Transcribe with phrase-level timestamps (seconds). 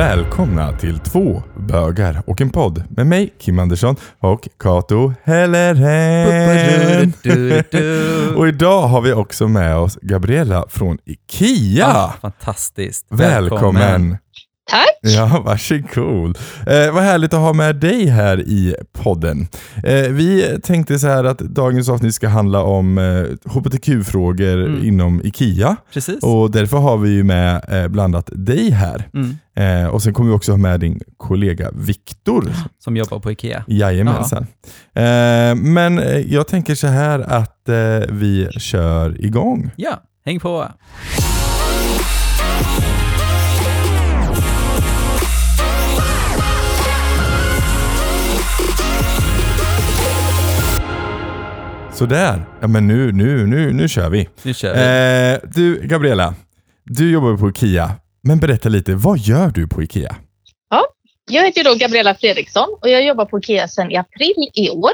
[0.00, 7.12] Välkomna till två bögar och en podd med mig Kim Andersson och Kato Helleren.
[8.36, 11.86] och idag har vi också med oss Gabriella från IKEA.
[11.86, 13.06] Ah, fantastiskt.
[13.08, 14.18] Välkommen.
[14.70, 14.98] Tack.
[15.02, 16.38] Ja, varsågod.
[16.66, 19.48] Eh, vad härligt att ha med dig här i podden.
[19.84, 24.84] Eh, vi tänkte så här att dagens avsnitt ska handla om eh, hbtq-frågor Mm.
[24.84, 25.76] inom IKEA.
[25.92, 26.22] Precis.
[26.22, 29.08] Och därför har vi ju med eh, bland annat dig här.
[29.14, 29.36] Mm.
[29.56, 32.50] Eh, och sen kommer vi också ha med din kollega Viktor.
[32.78, 33.64] Som jobbar på IKEA.
[33.66, 34.46] Jajamensan.
[34.94, 37.74] Eh, men eh, jag tänker så här att eh,
[38.08, 39.70] vi kör igång.
[39.76, 40.68] Ja, häng på.
[52.00, 52.44] Sådär.
[52.60, 54.28] Ja men nu, nu, nu, nu kör vi.
[54.42, 55.34] Nu kör vi.
[55.34, 56.34] Eh, du, Gabriella.
[56.84, 57.92] Du jobbar på IKEA.
[58.22, 60.16] Men berätta lite, vad gör du på IKEA?
[61.30, 64.90] Jag heter då Gabriella Fredriksson och jag jobbar på IKEA sedan i april i år.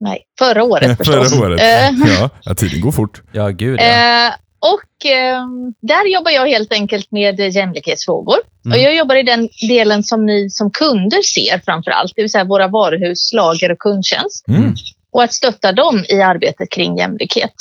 [0.00, 1.34] Nej, förra året förstås.
[1.34, 1.60] Förra året.
[1.60, 3.22] Eh, Ja, ja, tiden går fort.
[3.32, 4.26] Ja, gud ja.
[4.26, 5.46] eh, och eh,
[5.80, 8.36] där jobbar jag helt enkelt med jämlikhetsfrågor.
[8.64, 8.78] Mm.
[8.78, 12.30] Och jag jobbar i den delen som ni som kunder ser framför allt, det vill
[12.30, 14.48] säga våra varuhus, lager och kundtjänst.
[14.48, 14.74] Mm.
[15.12, 17.54] Och att stötta dem i arbetet kring jämlikhet.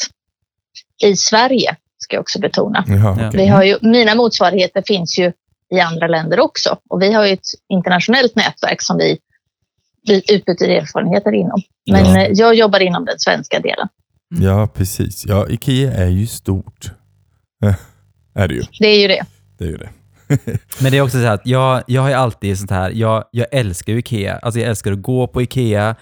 [1.03, 2.83] I Sverige, ska jag också betona.
[2.87, 3.27] Jaha, Ja.
[3.27, 3.29] okej.
[3.43, 5.31] Vi har ju, mina motsvarigheter finns ju
[5.75, 6.77] i andra länder också.
[6.89, 9.17] Och vi har ju ett internationellt nätverk som vi,
[10.07, 11.61] vi utbyter erfarenheter inom.
[11.91, 12.21] Men Ja.
[12.21, 13.87] eh, jag jobbar inom den svenska delen.
[14.29, 15.25] Ja, precis.
[15.25, 16.91] Ja, IKEA är ju stort.
[17.65, 17.75] Eh,
[18.35, 18.63] är det ju.
[18.79, 19.25] Det är ju det.
[19.57, 19.89] Det är ju det.
[20.81, 23.23] Men det är också så här att jag, jag har ju alltid sånt här, jag,
[23.31, 24.39] jag älskar ju IKEA.
[24.41, 25.95] Alltså jag älskar att gå på IKEA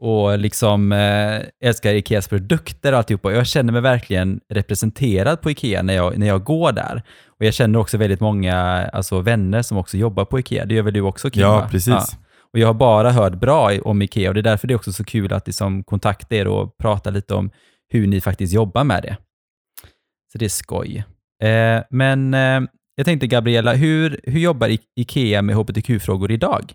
[0.00, 3.32] och liksom eh, älskar IKEAs produkter och alltihopa.
[3.32, 7.02] Jag känner mig verkligen representerad på IKEA när jag, när jag går där.
[7.26, 8.56] Och jag känner också väldigt många
[8.92, 10.64] alltså, vänner som också jobbar på IKEA.
[10.64, 11.42] Det gör väl du också Kim?
[11.42, 12.16] Ja, precis.
[12.52, 14.92] Och jag har bara hört bra om IKEA och det är därför det är också
[14.92, 17.50] så kul att liksom kontakta er och prata lite om
[17.88, 19.16] hur ni faktiskt jobbar med det.
[20.32, 21.04] Så det är skoj.
[21.42, 22.60] Eh, men eh,
[22.94, 26.72] jag tänkte Gabriella, hur, hur jobbar IKEA med hbtq-frågor idag?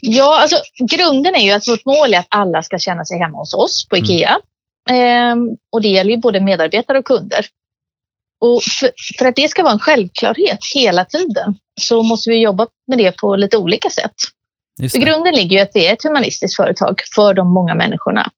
[0.00, 0.56] Ja, alltså
[0.90, 3.88] grunden är ju att vårt mål är att alla ska känna sig hemma hos oss
[3.88, 4.04] på Mm.
[4.04, 4.38] IKEA.
[4.90, 7.46] Ehm, och det gäller ju både medarbetare och kunder.
[8.40, 12.66] Och för, för att det ska vara en självklarhet hela tiden så måste vi jobba
[12.86, 14.14] med det på lite olika sätt.
[14.82, 18.30] Just grunden ligger ju att det är ett humanistiskt företag för de många människorna.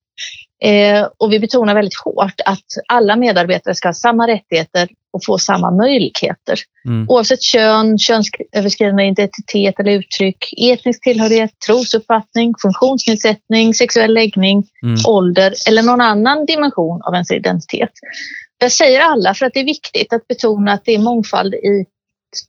[0.61, 5.39] Eh, och vi betonar väldigt hårt att alla medarbetare ska ha samma rättigheter och få
[5.39, 6.59] samma möjligheter.
[6.87, 7.07] Mm.
[7.09, 15.01] Oavsett kön, könsöverskridande identitet eller uttryck, etnisk tillhörighet, trosuppfattning, funktionsnedsättning, sexuell läggning, Mm.
[15.07, 17.91] ålder eller någon annan dimension av ens identitet.
[18.59, 21.87] Jag säger alla för att det är viktigt att betona att det är mångfald i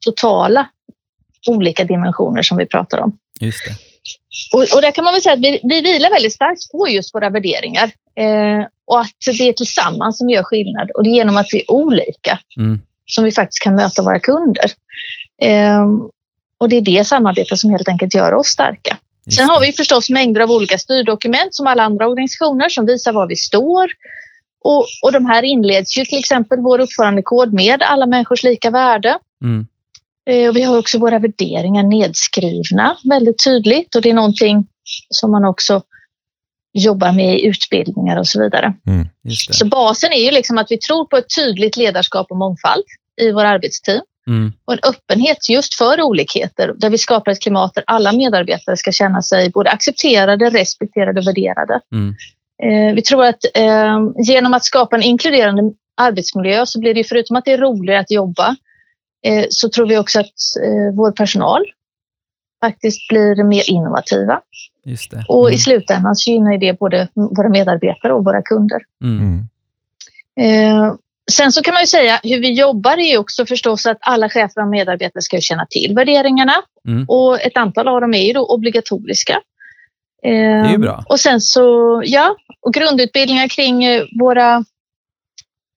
[0.06, 0.70] totala
[1.48, 3.18] olika dimensioner som vi pratar om.
[3.40, 3.89] Just det.
[4.54, 7.16] Och, och där kan man väl säga att vi, vi vilar väldigt starkt på just
[7.16, 7.92] våra värderingar.
[8.16, 10.92] Eh, och att det är tillsammans som gör skillnad.
[10.92, 12.80] Och det är genom att vi är olika Mm.
[13.06, 14.72] som vi faktiskt kan möta våra kunder.
[15.42, 15.86] Eh,
[16.58, 18.98] och det är det samarbetet som helt enkelt gör oss starka.
[19.36, 23.28] Sen har vi förstås mängder av olika styrdokument som alla andra organisationer som visar var
[23.28, 23.92] vi står.
[24.64, 29.18] Och, och de här inleds ju till exempel vår uppförandekod med alla människors lika värde.
[29.44, 29.68] Mm.
[30.30, 34.68] Eh, Och vi har också våra värderingar nedskrivna väldigt tydligt och det är någonting
[35.10, 35.82] som man också
[36.74, 38.74] jobbar med i utbildningar och så vidare.
[39.24, 39.54] Just det.
[39.54, 42.84] Så basen är ju liksom att vi tror på ett tydligt ledarskap och mångfald
[43.22, 44.54] i våra arbetsteam Mm.
[44.66, 48.92] och en öppenhet just för olikheter där vi skapar ett klimat där alla medarbetare ska
[48.92, 51.80] känna sig både accepterade, respekterade och värderade.
[51.94, 52.16] Mm.
[52.64, 55.62] Eh, vi tror att eh, genom att skapa en inkluderande
[55.98, 58.56] arbetsmiljö så blir det ju förutom att det är roligare att jobba eh,
[59.50, 60.26] så tror vi också att
[60.66, 61.62] eh, vår personal
[62.64, 64.42] faktiskt blir mer innovativa.
[64.86, 65.26] Just det.
[65.28, 65.56] Och Mm.
[65.56, 68.80] i slutändan så gynnar det både våra medarbetare och våra kunder.
[69.04, 69.48] Mm.
[70.38, 70.80] Mm.
[70.80, 70.94] Eh,
[71.32, 74.62] sen så kan man ju säga hur vi jobbar är också förstås att alla chefer
[74.62, 76.54] och medarbetare ska känna till värderingarna
[76.88, 77.06] Mm.
[77.08, 79.34] och ett antal av dem är ju då obligatoriska.
[80.24, 81.04] Eh, Det är ju bra.
[81.10, 84.64] Och sen så, ja, och grundutbildningar kring eh, våra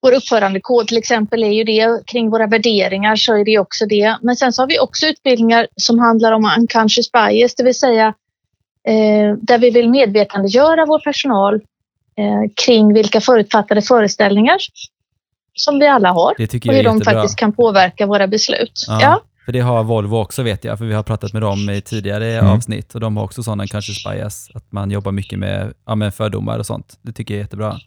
[0.02, 2.06] vår uppförandekod till exempel är ju det.
[2.06, 4.16] Kring våra värderingar så är det också det.
[4.22, 8.06] Men sen så har vi också utbildningar som handlar om unconscious bias, det vill säga
[8.88, 14.56] eh, där vi vill medvetandegöra vår personal eh, kring vilka förutfattade föreställningar
[15.54, 17.04] som vi alla har och hur de jättebra.
[17.04, 18.84] faktiskt kan påverka våra beslut.
[18.88, 19.22] Ja, Ja.
[19.44, 22.32] För det har Volvo också vet jag, för vi har pratat med dem i tidigare
[22.32, 22.50] Mm.
[22.52, 26.14] avsnitt och de har också sådana unconscious bias, att man jobbar mycket med, ja, med
[26.14, 26.98] fördomar och sånt.
[27.02, 27.78] Det tycker jag är jättebra.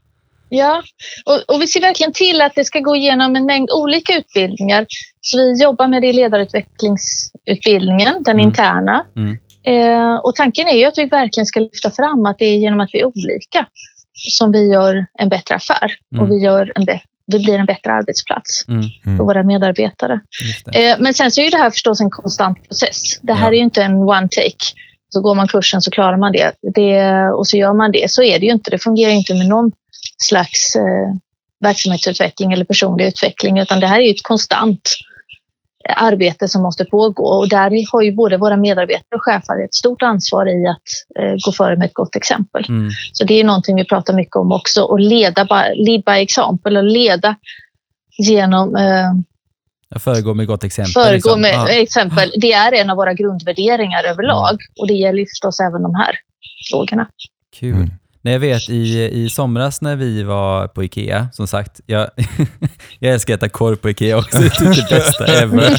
[0.58, 0.84] Ja,
[1.26, 4.86] och, och vi ser verkligen till att det ska gå igenom en mängd olika utbildningar
[5.22, 8.48] Så vi jobbar med det i ledarutvecklingsutbildningen, den Mm.
[8.48, 9.06] interna.
[9.16, 9.38] Mm.
[9.68, 12.80] Eh, och tanken är ju att vi verkligen ska lyfta fram att det är genom
[12.80, 13.66] att vi är olika
[14.14, 16.24] som vi gör en bättre affär Mm.
[16.24, 16.86] och vi, gör en
[17.28, 18.84] det blir en bättre arbetsplats Mm,
[19.18, 20.20] för våra medarbetare.
[20.74, 23.20] Eh, men sen så är ju det här förstås en konstant process.
[23.22, 23.52] Det här Ja.
[23.52, 24.66] är ju inte en one take.
[25.16, 26.52] Så går man kursen så klarar man det.
[26.76, 28.12] det och så gör man det.
[28.12, 28.72] Så är det ju inte.
[28.72, 29.72] Det fungerar inte med någon
[30.18, 31.16] slags eh,
[31.60, 34.90] verksamhetsutveckling eller personlig utveckling utan det här är ju ett konstant
[35.96, 40.02] arbete som måste pågå och där har ju både våra medarbetare och chefer ett stort
[40.02, 42.66] ansvar i att eh, gå före med ett gott exempel.
[42.70, 46.24] Mm, Så det är någonting vi pratar mycket om också och leda by, lead by
[46.24, 47.36] example och leda
[48.18, 49.12] genom eh,
[49.96, 50.94] jag föregår med gott exempel.
[50.94, 51.42] Föregå liksom.
[51.42, 51.70] med Ja.
[51.70, 52.32] exempel.
[52.38, 56.16] Det är en av våra grundvärderingar överlag och det gäller förstås även de här
[56.70, 57.08] frågorna.
[57.60, 57.76] Kul.
[57.76, 57.90] Mm.
[58.22, 62.10] Nej, jag vet i, i somras när vi var på Ikea, som sagt, jag,
[63.00, 65.72] jag älskar att äta korv på Ikea också, det är typ det bästa ever.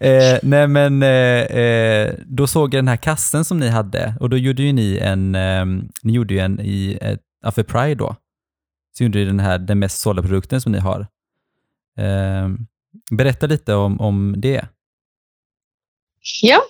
[0.34, 4.30] eh, nej men, eh, eh, då såg jag den här kassen som ni hade och
[4.30, 5.64] då gjorde ju ni en, eh,
[6.02, 6.98] ni gjorde ju en i,
[7.44, 8.16] ja, för Pride då,
[8.98, 11.06] så gjorde ni den här, den mest sålda produkten som ni har.
[12.00, 12.48] Eh,
[13.10, 14.64] berätta lite om, om det.
[16.42, 16.60] Ja.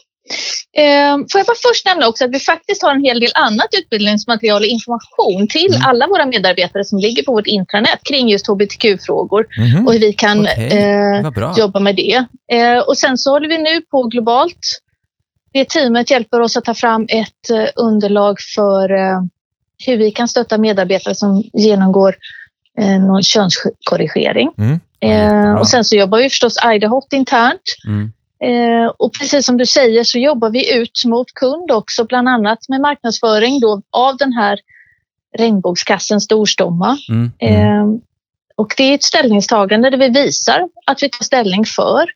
[0.77, 3.67] Eh, får jag bara först nämna också att vi faktiskt har en hel del annat
[3.83, 5.87] utbildningsmaterial och information till Mm.
[5.89, 9.87] alla våra medarbetare som ligger på vårt intranät kring just hbtq-frågor Mhm.
[9.87, 12.25] och hur vi kan Okej, eh, jobba med det.
[12.53, 14.81] Eh, och sen så håller vi nu på globalt.
[15.53, 19.21] Det teamet hjälper oss att ta fram ett eh, underlag för eh,
[19.87, 22.15] hur vi kan stötta medarbetare som genomgår
[22.79, 24.51] eh, någon könskorrigering.
[24.59, 24.81] Mm.
[25.01, 27.63] Eh, och sen så jobbar vi förstås IDHOT internt.
[27.87, 28.13] Mm.
[28.45, 32.59] Eh, och precis som du säger så jobbar vi ut mot kund också, bland annat
[32.69, 34.59] med marknadsföring då, av den här
[35.39, 36.99] regnbågskassen Storstomma.
[37.09, 37.31] Mm.
[37.39, 38.01] Eh,
[38.57, 42.07] och det är ett ställningstagande där vi visar att vi tar ställning för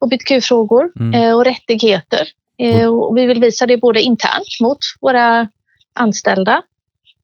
[0.00, 1.14] hbtq-frågor Mm.
[1.14, 2.28] eh, och rättigheter.
[2.58, 5.48] Eh, och vi vill visa det både internt mot våra
[5.92, 6.62] anställda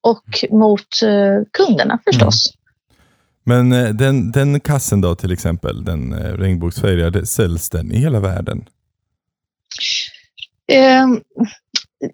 [0.00, 2.52] och mot eh, kunderna förstås.
[3.45, 8.21] Men eh, den, den kassen då till exempel, den eh, regnbågsfärgade, säljs den i hela
[8.21, 8.65] världen?
[10.73, 11.07] Eh,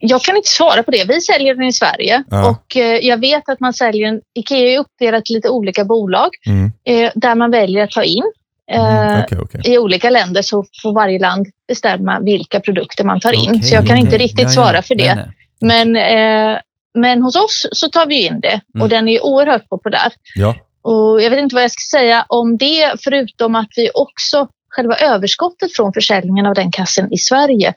[0.01, 1.05] jag kan inte svara på det.
[1.09, 2.51] Vi säljer den i Sverige Ja.
[2.51, 4.21] och eh, jag vet att man säljer den.
[4.35, 6.73] Ikea är uppdelat i lite olika bolag Mm.
[6.85, 8.23] eh, där man väljer att ta in.
[8.71, 9.23] Eh, Mm.
[9.25, 9.61] Okej, okej.
[9.75, 13.63] I olika länder så får varje land bestämma vilka produkter man tar in.
[13.63, 15.15] Så jag kan inte riktigt Ja, svara för det.
[15.61, 15.93] Nej, nej.
[15.95, 16.61] Men,
[17.03, 18.89] men hos oss så tar vi in det och Mm.
[18.89, 20.13] den är oerhört populär.
[20.35, 20.55] Ja.
[20.87, 24.95] Och jag vet inte vad jag ska säga om det förutom att vi också, själva
[24.97, 27.75] överskottet från försäljningen av den kassen i Sverige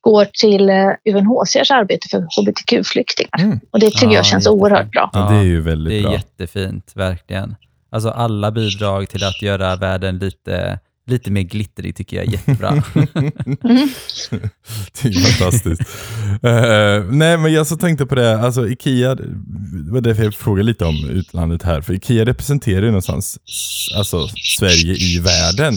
[0.00, 3.38] går till eh, UNHCRs arbete för hbtq-flyktingar.
[3.38, 3.60] Mm.
[3.70, 4.62] Och det tycker Ja, jag känns jättefint.
[4.62, 5.10] oerhört bra.
[5.12, 6.12] Ja, det är ju väldigt Det är bra.
[6.12, 7.56] jättefint, verkligen.
[7.92, 10.78] Alltså alla bidrag till att göra världen lite,
[11.10, 12.70] lite mer glittrig tycker jag är jättebra.
[15.02, 15.80] Det är fantastiskt.
[16.42, 20.66] Eh, nej, men jag så tänkte på det, alltså Ikea, det var därför jag frågade
[20.66, 23.38] lite om utlandet här, för Ikea representerar ju någonstans
[23.96, 24.28] alltså,
[24.58, 25.74] Sverige i världen.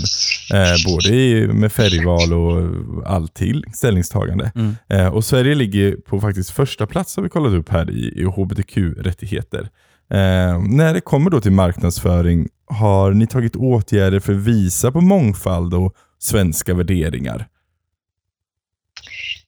[0.54, 4.52] Eh, både i, med färgval och allting, ställningstagande.
[4.56, 4.76] Mm.
[4.90, 8.24] Eh, och Sverige ligger på faktiskt första plats har vi kollat upp här i, i
[8.24, 9.70] hbtq-rättigheter.
[10.70, 15.74] När det kommer då till marknadsföring, har ni tagit åtgärder för att visa på mångfald
[15.74, 17.48] och svenska värderingar?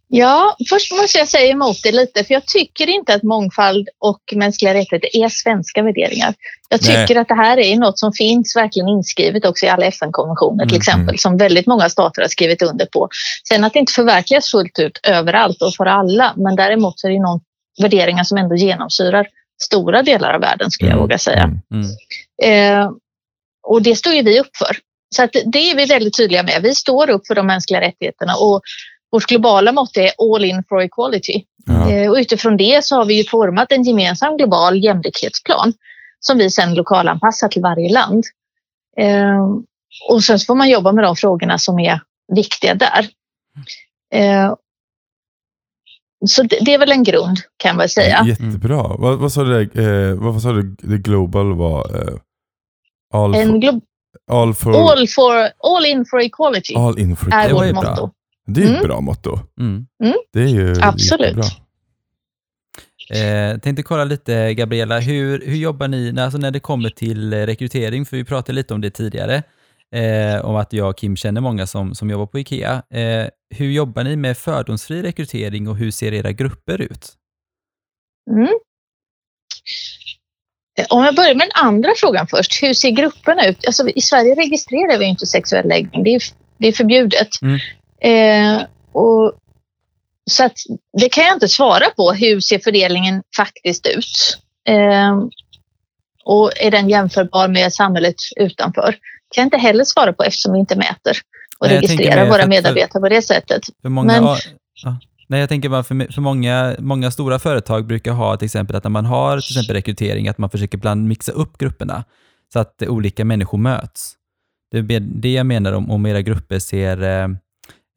[0.08, 4.22] Ja, först måste jag säga emot det lite, för jag tycker inte att mångfald och
[4.36, 6.34] mänskliga rättigheter är svenska värderingar.
[6.70, 7.08] Jag Nej.
[7.08, 10.74] tycker att det här är något som finns verkligen inskrivet också i alla FN-konventioner till
[10.74, 13.10] Mm, exempel, som väldigt många stater har skrivit under på.
[13.50, 17.12] Sen att det inte förverkligas fullt ut överallt och för alla, men däremot så är
[17.12, 17.40] det någon
[17.82, 19.28] värderingar som ändå genomsyrar
[19.64, 21.44] stora delar av världen skulle jag Mm, våga säga.
[21.44, 21.60] mm.
[21.74, 22.82] Mm.
[22.82, 22.92] Eh,
[23.66, 24.78] och det står ju vi upp för.
[25.16, 26.62] Så att det är vi väldigt tydliga med.
[26.62, 28.62] Vi står upp för de mänskliga rättigheterna och
[29.12, 31.44] vårt globala mått är all in for equality.
[31.66, 31.92] Ja.
[31.92, 35.74] Eh, och utifrån det så har vi ju format en gemensam global jämlikhetsplan
[36.20, 38.24] som vi sedan lokalanpassar till varje land.
[38.98, 39.46] Eh,
[40.10, 42.02] och sen så får man jobba med de frågorna som är
[42.36, 43.08] viktiga där.
[44.14, 44.54] Eh,
[46.28, 48.26] så det, det är väl en grund kan väl säga.
[48.26, 48.96] Jättebra.
[48.98, 51.96] Vad, vad sa du, eh, vad, vad sa du the global var?
[51.96, 52.16] Eh,
[53.16, 53.82] all, En for,
[54.32, 57.82] all, for, all, for, all in for equality all in for är vårt bra.
[57.90, 58.12] motto.
[58.48, 58.84] Det är ett Mm.
[58.84, 59.40] bra motto.
[59.60, 59.86] Mm.
[60.34, 61.22] Det är ju Absolut.
[61.28, 61.46] jättebra.
[63.14, 67.34] Eh, tänkte kolla lite, Gabriella, hur, hur jobbar ni när, alltså när det kommer till
[67.34, 68.06] rekrytering?
[68.06, 69.44] För vi pratade lite om det tidigare,
[69.96, 72.84] eh, om att jag och Kim känner många som, som jobbar på IKEA.
[72.90, 77.14] Eh, hur jobbar ni med fördomsfri rekrytering och hur ser era grupper ut?
[78.32, 78.48] Mm.
[80.90, 82.64] Om jag börjar med den andra frågan först.
[82.64, 83.66] Hur ser grupperna ut?
[83.66, 86.04] Alltså, I Sverige registrerar vi inte sexuell läggning.
[86.04, 86.22] Det är,
[86.58, 87.30] det är förbjudet.
[87.42, 87.60] Mm.
[88.02, 89.34] Eh, och,
[90.32, 90.58] så att,
[90.98, 92.12] det kan jag inte svara på.
[92.12, 94.40] Hur ser fördelningen faktiskt ut?
[94.68, 95.18] Eh,
[96.24, 98.96] och är den jämförbar med samhället utanför?
[99.36, 101.18] kan jag inte heller svara på eftersom vi inte mäter
[101.60, 103.64] och Nej, registrerar våra medarbetare på det sättet.
[103.82, 104.38] För många, Men-
[104.84, 105.00] ja.
[105.28, 108.84] Nej, jag tänker bara för, för många, många stora företag brukar ha till exempel att
[108.84, 112.04] när man har till exempel rekrytering, att man försöker ibland mixa upp grupperna
[112.54, 114.14] så att olika människor möts.
[114.72, 117.30] Det är det jag menar om, om era grupper ser, eh,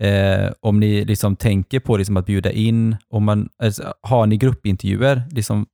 [0.08, 4.36] eh, om ni liksom tänker på liksom att bjuda in, om man, alltså, har ni
[4.36, 5.66] gruppintervjuer, liksom,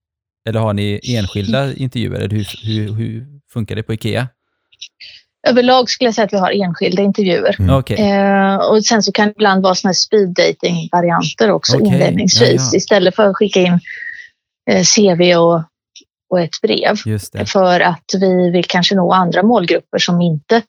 [0.49, 4.29] eller har ni enskilda intervjuer, eller hur, hur, hur funkar det på IKEA?
[5.47, 7.57] Överlag skulle jag säga att vi har enskilda intervjuer.
[7.59, 7.77] Mm.
[7.77, 11.77] Okej, Eh, och sen så kan det ibland vara såna här speed dating varianter också
[11.77, 12.51] Okej, inledningsvis.
[12.63, 12.77] ja, ja.
[12.77, 13.81] Istället för att skicka in
[14.71, 15.63] eh, CV och,
[16.31, 16.97] och ett brev.
[17.47, 20.63] För att vi vill kanske nå andra målgrupper som inte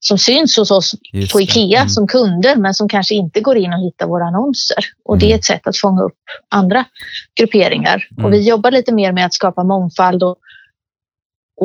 [0.00, 1.40] som syns hos oss Just på.
[1.40, 1.88] IKEA Mm.
[1.88, 4.84] som kunder men som kanske inte går in och hittar våra annonser.
[5.04, 5.38] Och det är Mm.
[5.38, 6.18] ett sätt att fånga upp
[6.50, 6.84] andra
[7.40, 8.08] grupperingar.
[8.12, 8.24] Mm.
[8.24, 10.36] Och vi jobbar lite mer med att skapa mångfald och,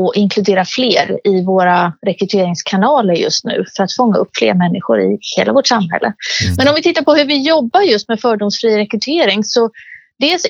[0.06, 5.18] och inkludera fler i våra rekryteringskanaler just nu för att fånga upp fler människor i
[5.38, 6.14] hela vårt samhälle.
[6.44, 6.56] Mm.
[6.58, 9.70] Men om vi tittar på hur vi jobbar just med fördomsfri rekrytering så
[10.20, 10.46] dels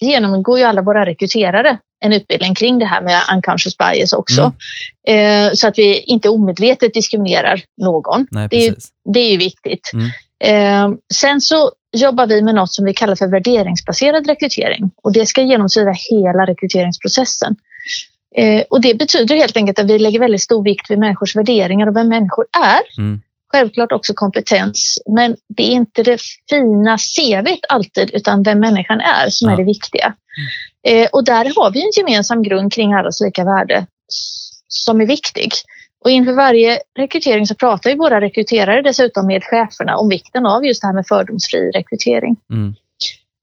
[0.00, 4.52] genomgår ju alla våra rekryterare en utbildning kring det här med unconscious bias också.
[5.08, 8.26] Eh, så att vi inte omedvetet diskriminerar någon.
[8.30, 8.76] Nej, det är ju-.
[9.14, 9.90] Det är ju viktigt.
[9.92, 10.10] Mm.
[10.44, 15.26] Eh, sen så jobbar vi med något som vi kallar för värderingsbaserad rekrytering och det
[15.26, 17.56] ska genomsyra hela rekryteringsprocessen.
[18.38, 21.86] Eh, och det betyder helt enkelt att vi lägger väldigt stor vikt vid människors värderingar
[21.86, 23.00] och vem människor är.
[23.02, 23.20] Mm.
[23.52, 29.30] Självklart också kompetens, men det är inte det fina CVt alltid utan vem människan är
[29.30, 29.52] som Ja.
[29.52, 30.14] är det viktiga.
[30.88, 33.86] Eh, och där har vi en gemensam grund kring allas lika värde
[34.68, 35.52] som är viktig.
[36.04, 40.64] Och inför varje rekrytering så pratar ju våra rekryterare dessutom med cheferna om vikten av
[40.64, 42.36] just det här med fördomsfri rekrytering.
[42.52, 42.74] Mm.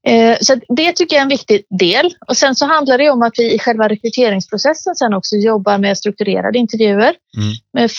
[0.08, 2.16] Eh, Så det tycker jag är en viktig del.
[2.28, 5.98] Och sen så handlar det om att vi i själva rekryteringsprocessen sen också jobbar med
[5.98, 7.16] strukturerade intervjuer.
[7.38, 7.54] Mm.
[7.74, 7.90] Med,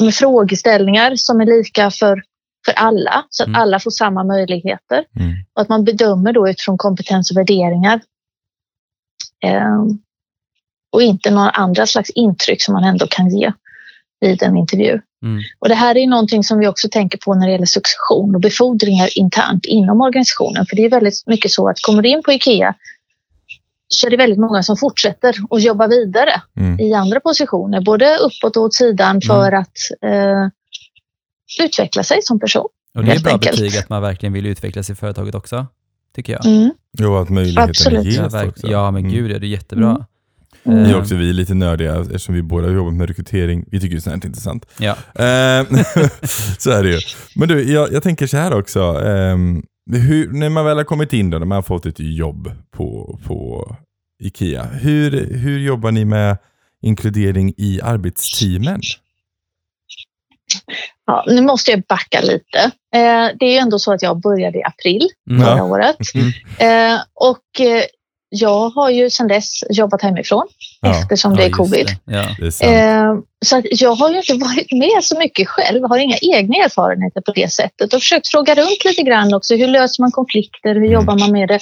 [0.00, 2.22] med frågeställningar som är lika för,
[2.66, 3.60] för alla så att Mm.
[3.60, 5.04] alla får samma möjligheter.
[5.20, 5.32] Mm.
[5.54, 8.00] Och att man bedömer då utifrån kompetens och värderingar.
[9.44, 9.84] Eh,
[10.92, 13.52] och inte några andra slags intryck som man ändå kan ge
[14.20, 15.00] vid en intervju.
[15.22, 15.42] Mm.
[15.58, 18.40] Och det här är någonting som vi också tänker på när det gäller succession och
[18.40, 20.66] befordringar internt inom organisationen.
[20.66, 22.74] För det är väldigt mycket så att kommer du in på IKEA
[23.88, 26.80] så är det väldigt många som fortsätter att jobba vidare Mm.
[26.80, 30.48] i andra positioner, både uppåt och åt sidan för att eh,
[31.64, 32.68] utveckla sig som person.
[32.94, 33.56] Och det är bra enkelt.
[33.60, 35.66] betyg att man verkligen vill utvecklas i företaget också,
[36.16, 36.46] tycker jag.
[36.46, 36.70] Mm.
[36.98, 38.04] Jo, att möjligheten Absolut.
[38.04, 38.66] ges också.
[38.66, 39.12] ja men Mm.
[39.12, 40.06] gud, det är jättebra.
[40.64, 40.84] Mm.
[40.84, 43.64] Vi är också vi är lite nördiga eftersom vi båda jobbar med rekrytering.
[43.70, 44.66] Vi tycker ju sånt här är intressant.
[44.78, 44.90] Ja.
[45.14, 45.66] Eh,
[46.58, 46.98] så är det ju.
[47.36, 48.80] Men du, jag, jag tänker så här också.
[48.80, 49.62] ehm,
[49.92, 53.18] hur, när man väl har kommit in då, när man har fått ett jobb på,
[53.26, 53.66] på
[54.22, 54.64] IKEA.
[54.64, 56.38] Hur, hur jobbar ni med
[56.82, 58.80] inkludering i arbetsteamen?
[61.06, 62.58] Ja, nu måste jag backa lite.
[62.94, 65.42] Eh, det är ju ändå så att jag började i april Mm.
[65.42, 65.96] förra året.
[66.14, 66.28] Mm.
[66.94, 67.82] Eh, och eh,
[68.32, 70.46] jag har ju sedan dess jobbat hemifrån
[70.80, 71.86] Ja, eftersom det Ja, är covid.
[72.04, 72.14] det.
[72.16, 72.24] Ja.
[72.38, 73.04] Det är.
[73.10, 73.14] Eh,
[73.46, 77.20] så att jag har ju inte varit med så mycket själv, har inga egna erfarenheter
[77.20, 79.54] på det sättet och försökt fråga runt lite grann också.
[79.56, 80.68] Hur löser man konflikter?
[80.68, 80.92] Hur Mm.
[80.92, 81.60] jobbar man med det?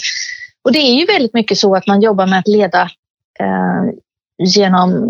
[0.65, 2.83] Och det är ju väldigt mycket så att man jobbar med att leda
[3.41, 3.91] eh,
[4.57, 5.09] genom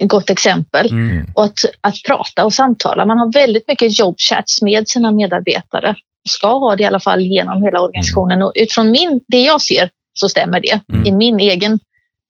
[0.00, 1.26] eh, gott exempel Mm.
[1.34, 3.06] och att, att prata och samtala.
[3.06, 5.94] Man har väldigt mycket jobbchats med sina medarbetare.
[6.28, 9.90] Ska ha det i alla fall genom hela organisationen och utifrån min, det jag ser
[10.18, 10.80] så stämmer det.
[10.92, 11.06] Mm.
[11.06, 11.78] I min egen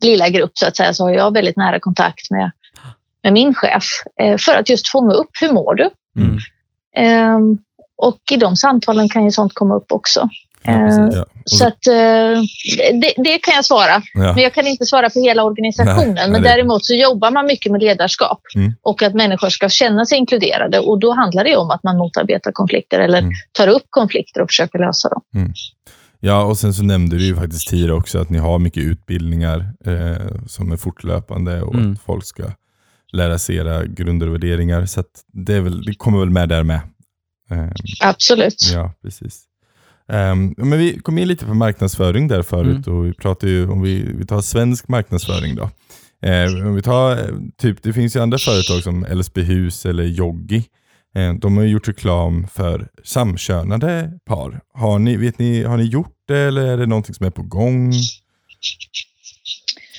[0.04, 2.50] lilla grupp så att säga så har jag väldigt nära kontakt med,
[3.22, 3.84] med min chef
[4.20, 5.90] eh, för att just fånga upp hur mår du?
[6.16, 6.38] Mm.
[6.96, 7.58] Ehm,
[7.96, 10.28] och i de samtalen kan ju sånt komma upp också.
[10.62, 11.10] Ja, Ehm.
[11.12, 11.24] Ja.
[11.44, 12.42] Så att, eh,
[13.00, 14.02] det, det kan jag svara.
[14.14, 14.32] ja.
[14.34, 16.14] Men jag kan inte svara för hela organisationen.
[16.14, 18.72] Nej, men nej, däremot så jobbar man mycket med ledarskap Mm.
[18.82, 20.78] och att människor ska känna sig inkluderade.
[20.78, 23.32] Och då handlar det om att man motarbetar konflikter eller Mm.
[23.52, 25.22] tar upp konflikter och försöker lösa dem.
[26.20, 29.72] Ja, och sen så nämnde du ju faktiskt tidigare också att ni har mycket utbildningar
[29.84, 31.92] eh, som är fortlöpande och Mm.
[31.92, 32.42] att folk ska
[33.12, 34.86] lära sig era grunder och värderingar.
[34.86, 36.80] Så att det, är väl, det kommer väl med där med.
[37.50, 37.68] Eh,
[38.00, 38.70] Absolut.
[38.74, 39.44] ja, precis.
[40.08, 43.82] Ehm, men vi kom in lite på marknadsföring där förut och vi pratade ju om
[43.82, 45.70] vi, vi tar svensk marknadsföring då.
[46.28, 50.04] Eh, om vi tar, eh, typ, det finns ju andra företag som LSB Hus eller
[50.04, 50.64] Joggi.
[51.18, 54.60] Eh, de har ju gjort reklam för samkönade par.
[54.74, 57.42] Har ni, vet ni, har ni gjort det eller är det någonting som är på
[57.42, 57.92] gång?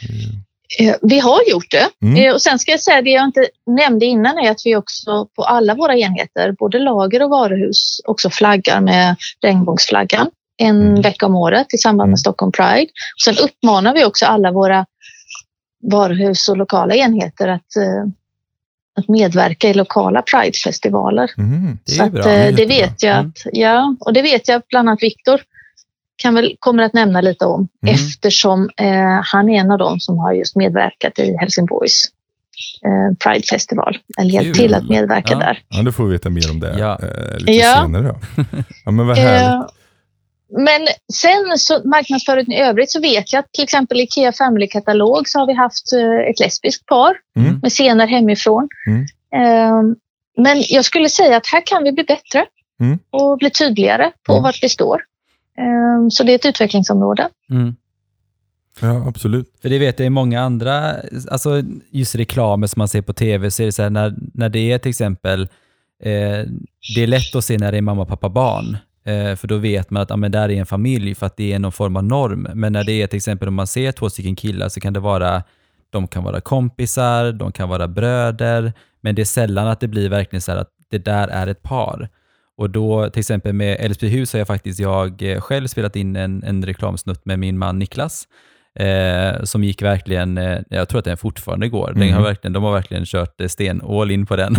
[0.10, 0.90] Mm.
[0.90, 1.90] Eh, Vi har gjort det.
[2.08, 2.26] Mm.
[2.28, 5.28] Eh, Och sen ska jag säga det jag inte nämnde innan är att vi också
[5.36, 10.30] på alla våra enheter, både lager och varuhus, också flaggar med regnbågsflaggan
[10.62, 11.02] en Mm.
[11.02, 12.10] vecka om året i samband Mm.
[12.12, 12.88] med Stockholm Pride.
[13.16, 14.86] Och sen uppmanar vi också alla våra
[15.92, 18.12] varuhus och lokala enheter att, eh,
[19.00, 21.32] att medverka i lokala Pride-festivaler.
[21.86, 22.66] Det är Så att, eh, det jättebra.
[22.68, 23.28] vet jag Mm.
[23.28, 25.42] att, ja, och det vet jag bland annat Viktor
[26.16, 27.96] kan väl, kommer att nämna lite om Mm.
[27.96, 32.04] eftersom eh, han är en av dem som har just medverkat i Helsingborgs
[32.86, 33.98] eh, Pride Festival.
[34.20, 35.40] Eller hjälpt till att medverka Ja.
[35.40, 35.60] där.
[35.70, 37.00] Ja, då får vi veta mer om det Ja.
[37.04, 37.82] eh, lite Ja.
[37.82, 38.04] senare.
[38.04, 38.20] Då.
[38.86, 39.70] Ja, men vad härligt.
[40.58, 45.28] Men sen så marknadsföringen i övrigt så vet jag att till exempel i Ikea Family-katalog
[45.30, 47.60] så har vi haft eh, ett lesbiskt par Mm.
[47.62, 48.68] med scener hemifrån.
[48.88, 49.02] Mm.
[49.34, 49.96] Eh,
[50.38, 52.46] men jag skulle säga att här kan vi bli bättre
[52.82, 53.00] Mm.
[53.10, 54.44] och bli tydligare på Mm.
[54.44, 55.02] vart vi står.
[55.58, 57.30] Eh, så det är ett utvecklingsområde.
[57.52, 57.76] Mm.
[58.82, 59.54] Ja, absolut.
[59.62, 60.96] För det vet jag i många andra,
[61.32, 64.50] alltså just reklamer som man ser på tv, så är det så här när, när
[64.50, 65.42] det är till exempel,
[66.04, 66.10] eh,
[66.96, 68.78] det är lätt att se när det är mamma, pappa, barn.
[69.04, 71.54] Eh, för då vet man att ja, men där är en familj för att det
[71.54, 72.48] är någon form av norm.
[72.54, 75.00] Men när det är till exempel om man ser två stycken killar så kan det
[75.00, 75.44] vara,
[75.90, 80.10] de kan vara kompisar, de kan vara bröder, men det är sällan att det blir
[80.10, 82.10] verkligen så här att det där är ett par.
[82.58, 86.44] Och då till exempel med Älvsbyhus har jag faktiskt jag eh, själv spelat in en,
[86.44, 88.28] en reklamsnutt med min man Niklas.
[88.80, 91.92] Eh, som gick verkligen, eh, jag tror att den fortfarande går.
[91.96, 92.24] Den har Mhm.
[92.24, 94.56] verkligen, de har verkligen kört eh, sten all in på den.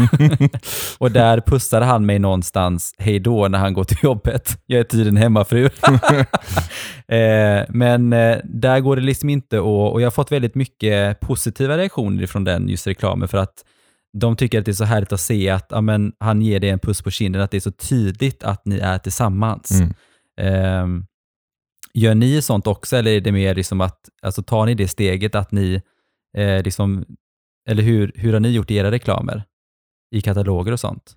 [0.99, 4.59] och där pussade han mig någonstans hej då när han går till jobbet.
[4.67, 5.65] Jag är tydligen hemmafru.
[7.09, 11.21] eh, men eh, där går det liksom inte att, och jag har fått väldigt mycket
[11.21, 13.55] positiva reaktioner från den just reklamen för att
[14.19, 16.71] de tycker att det är så härligt att se att ja, men, han ger dig
[16.71, 19.71] en puss på kinden, att det är så tydligt att ni är tillsammans.
[20.41, 21.05] Mm.
[21.95, 25.35] Gör ni sånt också eller är det mer liksom att, alltså tar ni det steget
[25.35, 25.83] att ni,
[26.37, 27.05] eh, liksom,
[27.69, 29.43] eller hur, hur har ni gjort i era reklamer?
[30.15, 31.15] I kataloger och sånt?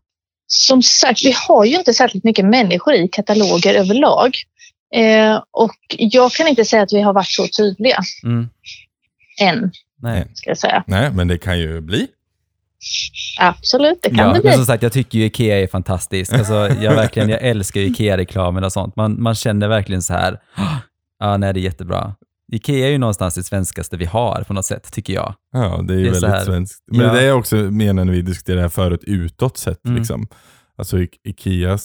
[0.47, 4.35] Som sagt, vi har ju inte särskilt mycket människor i kataloger överlag.
[4.95, 8.49] Eh, och jag kan inte säga att vi har varit så tydliga Mm.
[9.41, 10.27] än, Nej.
[10.33, 10.83] ska jag säga.
[10.87, 12.07] Nej, men det kan ju bli.
[13.39, 14.51] Absolut, det kan Ja, det men bli.
[14.53, 16.33] som sagt, jag tycker ju Ikea är fantastiskt.
[16.33, 18.95] Alltså, jag, verkligen, jag älskar Ikea-reklamen och sånt.
[18.95, 20.37] Man, man känner verkligen så här,
[21.19, 22.15] ja, nej, det är jättebra.
[22.51, 25.33] Ikea är ju någonstans det svenskaste vi har på något sätt, tycker jag.
[25.53, 26.79] Ja, det är ju Det är väldigt här- svenskt.
[26.91, 27.13] Men Ja.
[27.13, 29.85] det är jag också menar när vi diskuterade det här förut, utåt sett.
[29.85, 29.97] Mm.
[29.97, 30.27] Liksom.
[30.77, 31.77] Alltså Ikea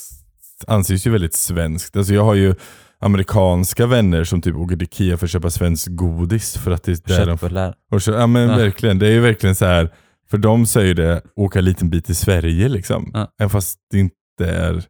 [0.66, 1.96] anses ju väldigt svenskt.
[1.96, 2.54] Alltså jag har ju
[3.00, 6.92] amerikanska vänner som typ åker till Ikea för att köpa svensk godis för att det
[6.92, 7.74] är där de Köttbullar.
[7.90, 8.56] och så, Ja men Ja.
[8.56, 9.90] verkligen, det är ju verkligen så här.
[10.30, 10.38] För
[10.80, 13.10] är ju det åka en liten bit i Sverige liksom.
[13.14, 13.32] Ja.
[13.40, 14.84] Även fast det inte är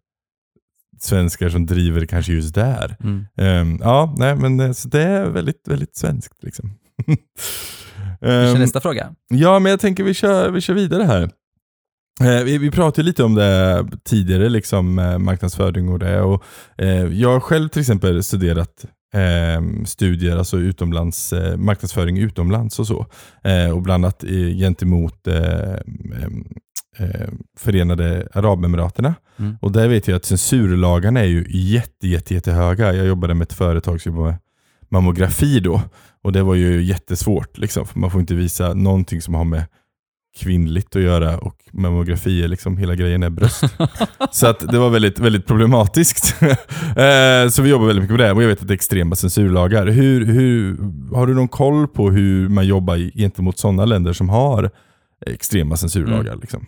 [1.01, 2.97] svenskar som driver kanske just där.
[3.01, 3.27] Mm.
[3.37, 6.71] Ehm, ja, nej men eh, så det är väldigt, väldigt svenskt liksom.
[8.21, 9.15] Vi kör Ehm, nästa fråga.
[9.29, 11.31] Ja, men jag tänker vi kör, vi kör vidare här.
[12.21, 16.21] Eh, vi, vi pratade lite om det tidigare, liksom eh, marknadsföring och det.
[16.21, 16.45] Och,
[16.79, 22.87] eh, jag har själv till exempel studerat eh, studier, alltså utomlands, eh, marknadsföring utomlands och
[22.87, 23.07] så.
[23.45, 25.75] Eh, och bland annat i, gentemot eh,
[26.99, 29.15] eh, Förenade Arabemiraterna.
[29.37, 29.57] Mm.
[29.61, 32.95] Och där vet jag att censurlagarna är ju jätte, jätte, jättehöga.
[32.95, 34.39] Jag jobbade med ett företag som jobbade med
[34.89, 35.83] mammografi då.
[36.23, 39.65] Och det var ju jättesvårt, liksom, man får inte visa någonting som har med
[40.37, 43.65] kvinnligt att göra och mammografi är liksom, hela grejen är bröst.
[44.31, 46.35] så att det var väldigt, väldigt problematiskt.
[46.89, 49.17] Eh, så vi jobbar väldigt mycket med det och jag vet att det är extrema
[49.17, 49.87] censurlagar.
[49.87, 50.77] Hur, hur,
[51.15, 54.71] har du någon koll på hur man jobbar gentemot sådana länder som har
[55.27, 56.37] extrema censurlagar?
[56.37, 56.67] Liksom?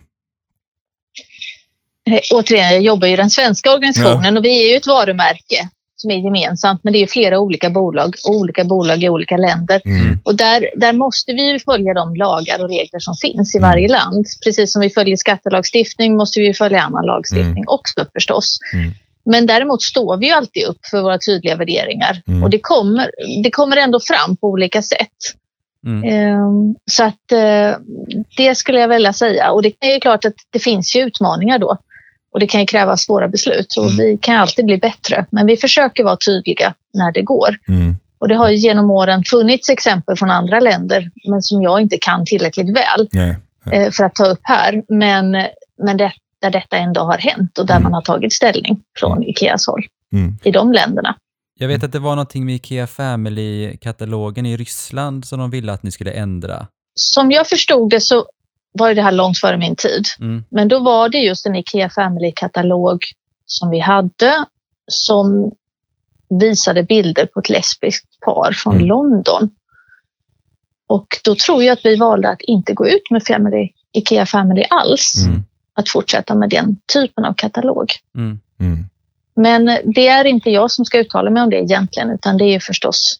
[2.09, 5.69] Eh, Återigen, jag jobbar i den svenska organisationen och vi är ju ett varumärke
[6.01, 9.81] som är gemensamt, men det är flera olika bolag och olika bolag i olika länder.
[9.85, 10.19] Mm.
[10.23, 13.69] Och där, där måste vi ju följa de lagar och regler som finns i Mm.
[13.69, 14.25] varje land.
[14.43, 18.57] Precis som vi följer skattelagstiftning måste vi följa annan lagstiftning också förstås.
[18.73, 18.91] Mm.
[19.25, 22.43] Men däremot står vi ju alltid upp för våra tydliga värderingar Mm.
[22.43, 23.11] och det kommer,
[23.43, 25.17] det kommer ändå fram på olika sätt.
[25.85, 26.03] Mm.
[26.03, 27.75] Ehm, Så att eh,
[28.37, 29.51] det skulle jag vilja säga.
[29.51, 31.77] Och det är klart att det finns ju utmaningar då.
[32.33, 33.97] Och det kan ju kräva svåra beslut och Mm.
[33.97, 35.25] vi kan alltid bli bättre.
[35.31, 37.49] Men vi försöker vara tydliga när det går.
[37.67, 37.95] Mm.
[38.19, 41.97] Och det har ju genom åren funnits exempel från andra länder, men som jag inte
[42.01, 43.35] kan tillräckligt väl Nej.
[43.71, 44.83] eh, för att ta upp här.
[44.89, 45.31] Men,
[45.83, 47.83] men det, där detta ändå har hänt och där Mm.
[47.83, 50.37] man har tagit ställning från Ikeas håll Mm.
[50.43, 51.15] i de länderna.
[51.59, 55.83] Jag vet att det var någonting med Ikea Family-katalogen i Ryssland som de ville att
[55.83, 56.67] ni skulle ändra.
[56.95, 58.25] Som jag förstod det så
[58.73, 60.05] var ju det här långt före min tid.
[60.19, 60.43] Mm.
[60.49, 62.99] Men då var det just en Ikea Family-katalog
[63.45, 64.45] som vi hade
[64.91, 65.51] som
[66.39, 68.87] visade bilder på ett lesbiskt par från Mm.
[68.87, 69.49] London.
[70.87, 74.63] Och då tror jag att vi valde att inte gå ut med Family, IKEA Family
[74.69, 75.13] alls.
[75.27, 75.43] Mm.
[75.73, 77.91] Att fortsätta med den typen av katalog.
[78.15, 78.39] Mm.
[78.59, 78.85] Mm.
[79.35, 82.59] Men det är inte jag som ska uttala mig om det egentligen, utan det är
[82.59, 83.15] förstås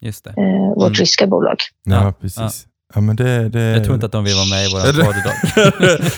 [0.00, 0.30] Just det.
[0.30, 0.94] eh, vårt Mm.
[0.94, 1.56] ryska bolag.
[1.84, 2.66] Ja, Ja, precis.
[2.94, 3.60] Ja, men det, det...
[3.62, 5.36] Jag tror inte att de vill vara med i vår podd idag.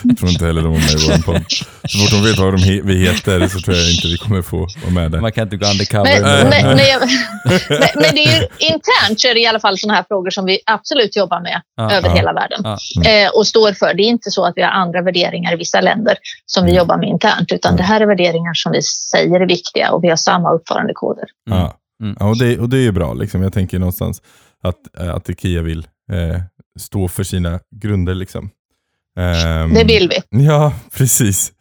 [0.02, 1.44] jag tror inte heller de är med i vår podd.
[1.88, 4.42] Så fort de vet vad de he- vi heter så tror jag inte vi kommer
[4.42, 5.20] få vara med där.
[5.20, 6.20] Man kan inte gå undercover.
[6.22, 7.00] Men, men, men, jag,
[7.70, 10.30] men, men det är ju, internt så är det i alla fall sådana här frågor
[10.30, 11.92] som vi absolut jobbar med Ja.
[11.92, 12.14] över Ja.
[12.14, 12.78] hela världen Ja.
[13.11, 13.94] eh, och står för.
[13.94, 16.78] Det är inte så att vi har andra värderingar i vissa länder som vi Mm.
[16.78, 17.76] jobbar med internt, utan Mm.
[17.76, 21.24] det här är värderingar som vi säger är viktiga och vi har samma uppförandekoder.
[21.50, 21.59] Mm.
[21.59, 21.76] Ja.
[22.02, 22.16] Mm.
[22.20, 23.14] Ja, och, det, och det är ju bra.
[23.14, 23.42] Liksom.
[23.42, 24.22] Jag tänker någonstans
[24.62, 26.40] att, eh, att Ikea vill eh,
[26.78, 28.14] stå för sina grunder.
[28.14, 28.50] Liksom.
[29.18, 30.44] Ehm, Det vill vi.
[30.44, 31.52] Ja, precis.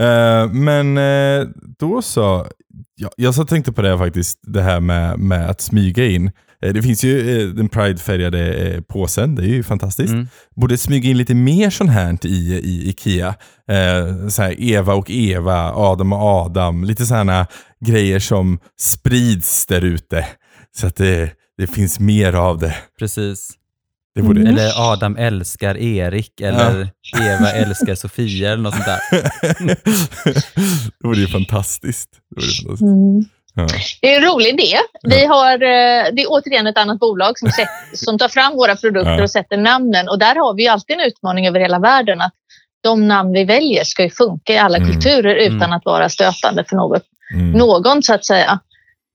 [0.00, 1.46] Eh, men eh,
[1.78, 2.46] då så.
[2.94, 6.30] Ja, jag så tänkte på det faktiskt, det här med, med att smyga in.
[6.62, 10.12] Eh, det finns ju eh, den Pride-färgade påsen, det är ju fantastiskt.
[10.12, 10.28] Mm.
[10.56, 13.34] Borde smyga in lite mer sånt här i, i Ikea.
[13.68, 16.84] Eh, så här Eva och Eva, Adam och Adam.
[16.84, 17.46] Lite sådana
[17.84, 20.26] grejer som sprids där ute.
[20.76, 22.74] Så att det, det finns mer av det.
[22.98, 23.50] Precis.
[24.14, 24.40] Det borde...
[24.40, 24.52] Mm.
[24.52, 26.88] Eller Adam älskar Erik eller
[27.20, 29.00] Eva älskar Sofia eller något sånt där.
[31.00, 32.10] det vore ju fantastiskt.
[32.30, 32.82] Det vore fantastiskt.
[32.82, 33.24] Mm.
[33.54, 33.66] Ja.
[34.00, 34.76] Det är en rolig idé.
[35.02, 38.76] Vi har, eh, det är återigen ett annat bolag som, sett, som tar fram våra
[38.76, 39.22] produkter Ja.
[39.22, 40.08] och sätter namnen.
[40.08, 42.32] Och där har vi alltid en utmaning över hela världen att
[42.82, 44.90] de namn vi väljer ska ju funka i alla Mm.
[44.92, 45.72] kulturer utan Mm.
[45.72, 47.02] att vara stötande för något,
[47.34, 47.50] Mm.
[47.52, 48.60] någon så att säga.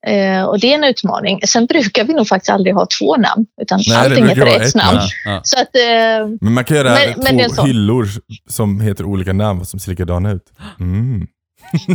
[0.08, 1.40] Eh, och det är en utmaning.
[1.48, 4.76] Sen brukar vi nog faktiskt aldrig ha två namn, utan Nej, allting heter ett ett
[4.76, 5.00] namn.
[5.26, 5.42] Ja, ja.
[5.44, 7.66] Så att, eh, Men man kan göra Men- men två så.
[7.66, 8.08] hyllor
[8.50, 10.44] som heter olika namn som ser likadana ut.
[10.80, 11.28] Mm.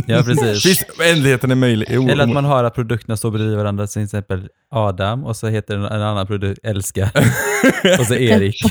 [0.07, 0.63] ja, precis.
[0.63, 1.87] Finns, ändligheten är möjlig.
[1.91, 5.47] Jo, Eller att man har att produkterna står bredvid varandra, till exempel Adam och så
[5.47, 7.09] heter en, annan produkt Älska
[7.99, 8.61] och så Erik.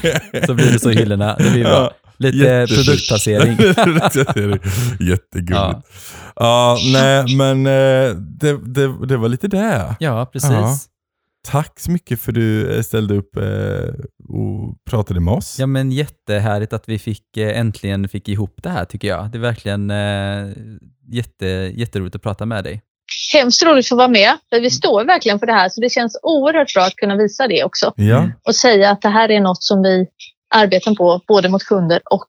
[0.47, 1.37] Så blir det så i hyllorna.
[1.39, 1.91] Det blir bra.
[2.19, 3.57] Lite produktplacering.
[3.75, 4.59] Produktplacering.
[5.01, 5.51] Jättegulligt.
[5.51, 5.83] Ja.
[6.43, 6.79] Ja.
[6.93, 9.97] nej, men eh, det, det, det var lite det.
[10.01, 10.51] Ja, precis.
[10.51, 10.77] Ja.
[11.49, 13.95] Tack så mycket för att du eh, ställde upp eh,
[14.29, 15.57] och pratade med oss.
[15.59, 19.31] Ja, men jättehärligt att vi fick, äntligen fick ihop det här tycker jag.
[19.31, 19.91] Det är verkligen
[21.13, 22.83] jätte, jätteroligt att prata med dig.
[23.33, 24.39] hemskt roligt att få vara med.
[24.51, 27.49] För vi står verkligen för det här, så det känns oerhört bra att kunna visa
[27.49, 27.93] det också.
[27.97, 30.07] Ja, och säga att det här är något som vi
[30.55, 32.29] arbetar på både mot kunder och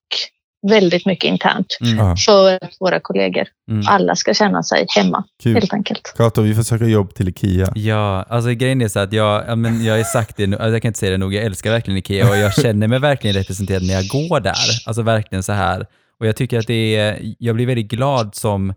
[0.69, 2.17] väldigt mycket internt Mm.
[2.17, 3.83] För att våra kollegor Mm.
[3.87, 5.53] alla ska känna sig hemma kul.
[5.53, 6.13] helt enkelt.
[6.17, 7.71] Kato, vi får söka jobb till Ikea.
[7.75, 10.71] Ja, alltså grejen är så att jag, ja, men jag har sagt det nu, alltså
[10.71, 13.35] jag kan inte säga det nog, jag älskar verkligen Ikea och jag känner mig verkligen
[13.35, 14.55] representerad när jag går där.
[14.85, 15.85] Alltså verkligen så här.
[16.19, 18.69] Och jag tycker att det är, jag blir väldigt glad som,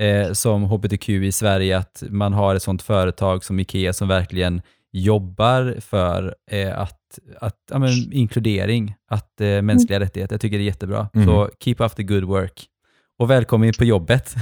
[0.00, 4.62] eh, som hbtq i Sverige att man har ett sånt företag som Ikea som verkligen
[4.92, 6.98] jobbar för eh, att,
[7.40, 10.34] att ja, men, inkludering, att eh, mänskliga rättigheter.
[10.34, 11.08] Jag tycker det är jättebra.
[11.14, 11.26] Mm.
[11.26, 12.66] Så keep up the good work.
[13.18, 14.34] Och välkommen på jobbet.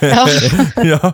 [0.00, 0.28] Ja.
[0.76, 1.12] ja.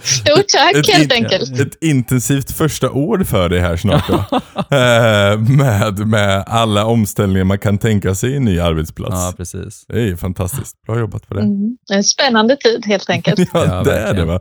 [0.00, 1.60] Stort tack Ett helt enkelt.
[1.60, 4.24] Ett intensivt första år för dig här snart då.
[4.76, 9.14] Eh, med, med alla omställningar man kan tänka sig i en ny arbetsplats.
[9.14, 9.84] ja, precis.
[9.88, 10.82] Det är ju fantastiskt.
[10.86, 11.40] Bra jobbat på det.
[11.40, 11.76] Mm.
[11.92, 13.40] En spännande tid helt enkelt.
[13.54, 14.28] Ja, Ja, det är det verkligen.
[14.28, 14.40] va?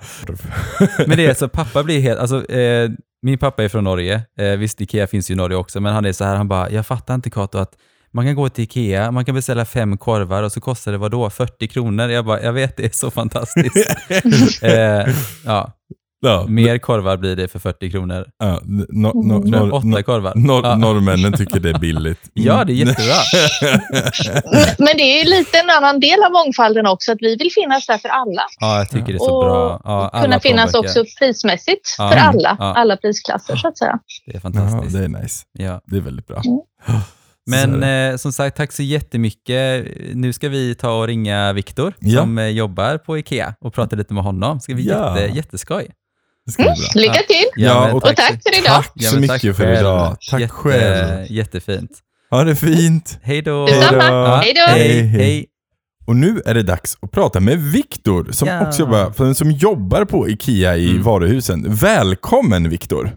[1.07, 2.89] Men det är så, pappa blir helt, alltså, eh,
[3.21, 6.05] min pappa är från Norge, eh, visst Ikea finns ju i Norge också, men han
[6.05, 7.73] är så här, han bara, jag fattar inte Kato att
[8.11, 11.11] man kan gå till Ikea, man kan beställa fem korvar och så kostar det vad
[11.11, 12.09] då 40 kronor?
[12.09, 13.95] Jag bara, jag vet, det är så fantastiskt.
[14.63, 15.07] eh,
[15.45, 15.71] ja,
[16.21, 18.25] ja, mer korvar blir det för 40 kronor.
[18.39, 19.49] ja, no, no, Mm.
[19.51, 20.33] nor, Åtta korvar.
[20.35, 20.75] nor, ja.
[20.75, 22.19] Norrmännen tycker det är billigt.
[22.33, 23.13] ja, det är jättebra.
[24.77, 27.97] Men- det är lite en annan del av mångfalden också, att vi vill finnas där
[27.97, 28.41] för alla.
[28.59, 29.81] Ja, jag tycker det är så Och bra.
[29.83, 31.01] Ja, alla kunna finnas plånböcker.
[31.01, 32.09] också prismässigt Ja.
[32.09, 32.73] för alla, Ja.
[32.75, 33.99] alla prisklasser så att säga.
[34.25, 34.93] Det är Ja, fantastiskt.
[34.97, 35.43] det är nice.
[35.51, 35.81] Ja.
[35.85, 36.41] Det är väldigt bra.
[36.45, 36.99] Mm.
[37.49, 39.87] Men eh, som sagt, tack så jättemycket.
[40.13, 42.19] Nu ska vi ta och ringa Viktor Ja.
[42.21, 44.57] som eh, jobbar på Ikea och prata lite med honom.
[44.57, 45.19] Det ska bli Ja.
[45.19, 45.87] jätte, jätteskoj.
[46.57, 46.75] Bra.
[46.95, 47.45] Lycka till!
[47.55, 48.83] Ja, och Och tack för idag!
[48.83, 50.17] Tack så mycket för idag.
[50.31, 51.25] Tack Jätte, själv.
[51.31, 51.91] Jättefint.
[52.29, 53.19] Ha det fint.
[53.23, 53.65] Hej då!
[53.65, 54.37] Detsamma.
[54.37, 54.71] Hej då.
[54.73, 55.45] Hej, Hej.
[56.07, 58.67] Och nu är det dags att prata med Viktor som Ja.
[58.67, 61.03] också jobbar, som jobbar på Ikea i Mm.
[61.03, 61.65] varuhusen.
[61.75, 63.11] Välkommen Viktor!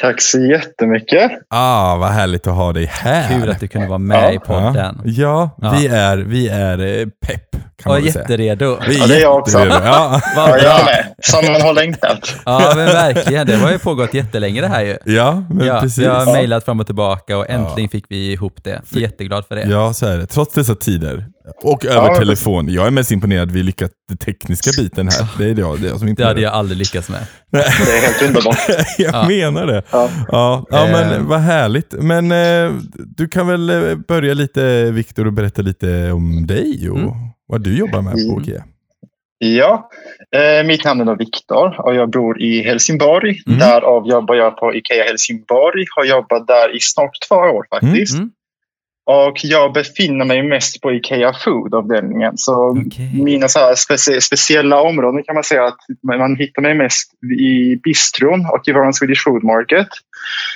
[0.00, 1.30] Tack så jättemycket.
[1.50, 3.40] Ah, vad härligt att ha dig här.
[3.40, 4.32] Kul att du kunde vara med Ja.
[4.32, 5.00] i podden.
[5.04, 5.74] Ja, Ja.
[5.78, 8.22] vi är, vi är eh, pepp kan Och man väl säga.
[8.22, 8.78] jätteredo.
[8.88, 9.58] Vi Ja, det är jag också.
[9.58, 11.14] Ja, Ja, jag med.
[11.22, 12.34] Som man har längtat.
[12.44, 13.46] Ja, men verkligen.
[13.46, 14.96] Det har ju pågått jättelänge det här ju.
[15.04, 16.04] ja men Ja, precis.
[16.04, 17.88] jag har mejlat fram och tillbaka och äntligen Ja.
[17.92, 18.80] fick vi ihop det.
[18.90, 19.62] Jätteglad för det.
[19.68, 20.26] Ja, så är det.
[20.26, 21.26] Trots dessa tider.
[21.62, 22.68] Och över men telefon.
[22.68, 25.26] Jag är mest imponerad att vi lyckats den tekniska biten här.
[25.38, 27.20] Det är det jag, det är jag som är Det hade jag aldrig lyckats med.
[27.50, 28.58] Det är helt underbart.
[28.98, 29.28] jag Ja.
[29.28, 29.82] menar det.
[29.92, 30.08] Ja.
[30.28, 30.90] Ja, ja Eh.
[30.90, 31.92] men vad härligt.
[31.92, 32.72] Men eh,
[33.16, 37.10] du kan väl eh, börja lite, Viktor, och berätta lite om dig och Mm.
[37.48, 38.42] Vad du jobbar med på Mm.
[38.42, 38.64] IKEA.
[39.40, 39.90] Ja,
[40.36, 43.42] eh, mitt namn är då Viktor och jag bor i Helsingborg.
[43.46, 43.58] Mm.
[43.58, 45.84] Därav jobbar jag på IKEA Helsingborg.
[45.96, 48.14] Har jobbat där i snart två år faktiskt.
[48.18, 48.30] Mm.
[49.10, 52.32] Och jag befinner mig mest på IKEA Food-avdelningen.
[52.36, 53.10] Så Okej.
[53.24, 58.46] mina så specie- speciella områden kan man säga att man hittar mig mest i bistron
[58.52, 59.88] och i vår Swedish Food Market.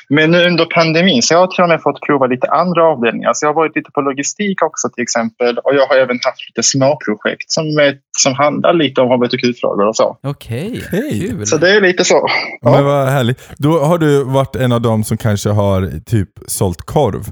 [0.08, 3.32] Men nu under pandemin så jag har till och med fått prova lite andra avdelningar.
[3.34, 5.58] Så jag har varit lite på logistik också till exempel.
[5.58, 9.96] Och jag har även haft lite småprojekt som, är, som handlar lite om hbtq-frågor och
[9.96, 10.18] så.
[10.22, 11.28] Okej, Hej.
[11.28, 11.46] kul.
[11.46, 12.28] Så det är lite så.
[12.60, 12.70] Ja.
[12.70, 13.50] Men vad härligt.
[13.58, 17.24] Då har du varit en av dem som kanske har typ sålt korv.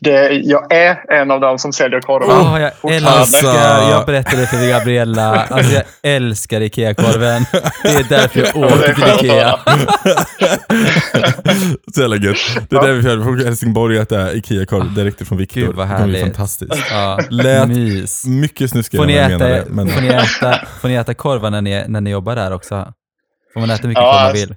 [0.00, 2.24] Det, jag är en av dem som säljer korv.
[2.28, 3.46] Ja, jag älskar, Alltså.
[3.90, 7.46] jag berättade för Gabriella, alltså jag älskar IKEA-korven.
[7.82, 9.58] Det är därför jag åker är till IKEA.
[11.94, 12.36] Så jävla gött.
[12.70, 12.86] Det är Ja.
[12.86, 15.60] där vi körde från Helsingborg att det är IKEA-korv direkt från Viktor.
[15.60, 16.22] Gud, vad Det är härligt.
[16.22, 16.72] fantastiskt.
[16.90, 18.24] Ja, Lät mys.
[18.26, 19.84] Mycket snuskigare än vad jag äta, menade.
[19.84, 19.88] Men...
[19.88, 22.92] får, ni äta, får ni äta korvar när ni, när ni jobbar där också?
[23.54, 24.54] Får man äta mycket Ja, korv man vill?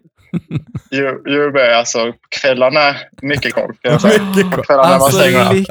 [0.90, 3.54] Det är alltså kvällarna, mycket
[4.02, 4.32] säga.
[4.36, 4.66] Mycket
[5.12, 5.70] stänger Alltså lyx!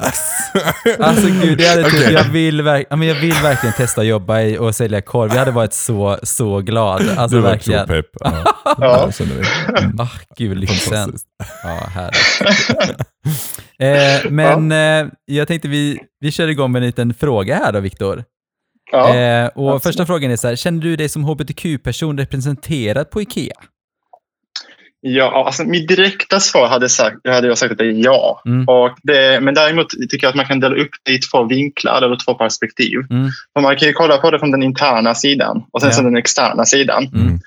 [1.00, 4.40] Alltså gud, jag, hade typ, jag, vill verk, ja, jag vill verkligen testa att jobba
[4.40, 5.30] i och sälja korv.
[5.30, 7.08] Jag hade varit så, så glad.
[7.16, 7.86] Alltså du var så verkligen.
[7.86, 8.06] pepp.
[8.20, 8.54] Ja.
[8.80, 9.10] Ja.
[9.18, 10.00] Mm.
[10.00, 11.14] Ah, gud, lyxen.
[11.62, 13.00] Ja, härligt.
[14.24, 17.80] eh, men eh, jag tänkte vi, vi kör igång med en liten fråga här då,
[17.80, 18.24] Viktor.
[18.92, 19.14] Ja.
[19.14, 19.82] Eh, och absolut.
[19.82, 23.56] första frågan är så här, känner du dig som hbtq-person representerad på IKEA?
[25.00, 28.42] Ja, alltså mitt direkta svar hade, sagt, hade jag sagt att det är ja.
[28.46, 28.68] Mm.
[28.68, 32.02] Och det, men däremot tycker jag att man kan dela upp det i två vinklar
[32.02, 32.98] eller två perspektiv.
[33.10, 33.28] Mm.
[33.54, 35.96] För man kan ju kolla på det från den interna sidan och sen Ja.
[35.96, 37.04] så den externa sidan.
[37.14, 37.38] Mm.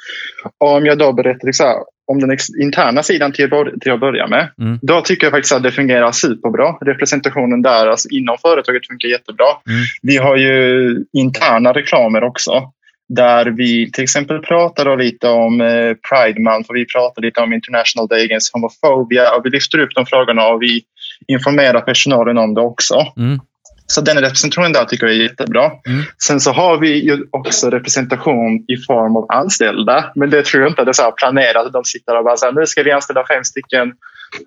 [0.59, 3.49] Och om jag då berättar liksom, om den interna sidan till,
[3.81, 4.49] till att börja med.
[4.59, 4.79] Mm.
[4.81, 6.71] Då tycker jag faktiskt att det fungerar superbra.
[6.81, 9.47] Representationen där alltså inom företaget funkar jättebra.
[9.67, 9.81] Mm.
[10.01, 12.71] Vi har ju interna reklamer också.
[13.15, 17.39] Där vi till exempel pratar då lite om eh, Pride Month och vi pratar lite
[17.39, 19.35] om International Day Against Homophobia.
[19.35, 20.83] Och vi lyfter upp de frågorna och vi
[21.27, 22.95] informerar personalen om det också.
[23.17, 23.39] Mm.
[23.87, 25.65] Så den representationen där tycker jag är jättebra.
[25.65, 26.03] Mm.
[26.27, 30.11] Sen så har vi ju också representation i form av anställda.
[30.15, 31.73] Men det tror jag inte är så planerat.
[31.73, 33.93] De sitter och bara så här, nu ska vi anställa fem stycken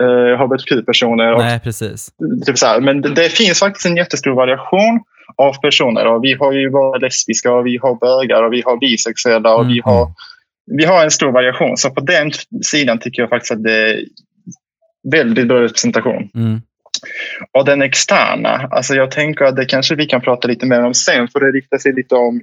[0.01, 1.37] eh, hbtq-personer.
[1.39, 2.09] Nej, precis.
[2.47, 2.81] Typ så här.
[2.81, 5.01] Men det, det finns faktiskt en jättestor variation
[5.37, 6.07] av personer.
[6.07, 9.61] Och vi har ju bara lesbiska, och vi har bögar och vi har bisexuella och
[9.61, 9.73] Mm.
[9.73, 10.09] vi, har,
[10.67, 11.77] vi har en stor variation.
[11.77, 12.31] Så på den
[12.63, 14.01] sidan tycker jag faktiskt att det är
[15.13, 16.31] väldigt bra representation.
[16.35, 16.61] Mm.
[17.53, 20.95] Och den externa, alltså jag tänker att det kanske vi kan prata lite mer om
[20.95, 22.41] sen för det riktar sig lite om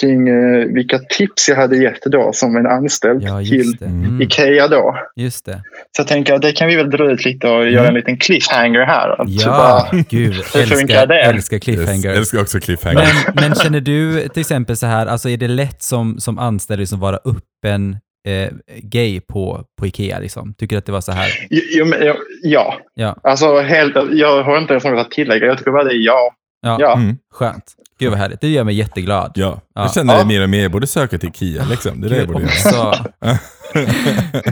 [0.00, 3.76] kring eh, vilka tips jag hade gett då som en anställd Ja, till.
[3.82, 4.22] Mm.
[4.22, 4.96] Ikea då.
[5.16, 5.62] Just det.
[5.96, 8.16] Så jag tänker att det kan vi väl dra ut lite och göra en liten
[8.18, 9.20] cliffhanger här.
[9.22, 9.48] Att Ja,
[9.92, 10.34] bara- gud.
[10.44, 11.20] funkar Älskar, det?
[11.22, 11.64] älskar Yes.
[11.64, 12.08] cliffhanger.
[12.08, 13.08] Jag älskar också cliffhanger.
[13.26, 16.80] Men, men känner du till exempel så här, alltså är det lätt som, som anställd
[16.80, 17.96] liksom vara öppen
[18.28, 18.48] eh,
[18.82, 20.54] gay på, på Ikea liksom?
[20.58, 21.28] Tycker du att det var så här?
[21.50, 25.46] Jo, men, ja, ja, Ja, alltså helt, jag har inte ens något att tillägga.
[25.46, 26.32] Jag tycker bara det är ja.
[26.62, 26.94] ja, Ja.
[26.96, 27.16] Mm.
[27.34, 27.64] skönt.
[28.02, 28.40] Gud vad härligt.
[28.40, 29.32] Det gör mig jätteglad.
[29.34, 29.82] Ja, Ja.
[29.82, 30.24] jag känner det Ja.
[30.26, 30.62] mer och mer.
[30.62, 32.00] Jag borde söka till IKEA liksom.
[32.00, 32.94] Det är det jag borde göra.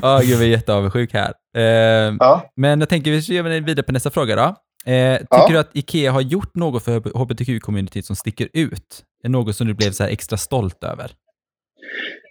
[0.03, 1.33] Ja, gud, jag är jätteavundsjuk här.
[1.57, 1.63] Eh,
[2.21, 2.51] ja.
[2.57, 4.43] men jag tänker vi gör vidare på nästa fråga då.
[4.93, 5.49] Eh, tycker Ja.
[5.51, 9.03] du att Ikea har gjort något för hbtq-communityt som sticker ut?
[9.25, 11.11] Är något som du blev så här extra stolt över?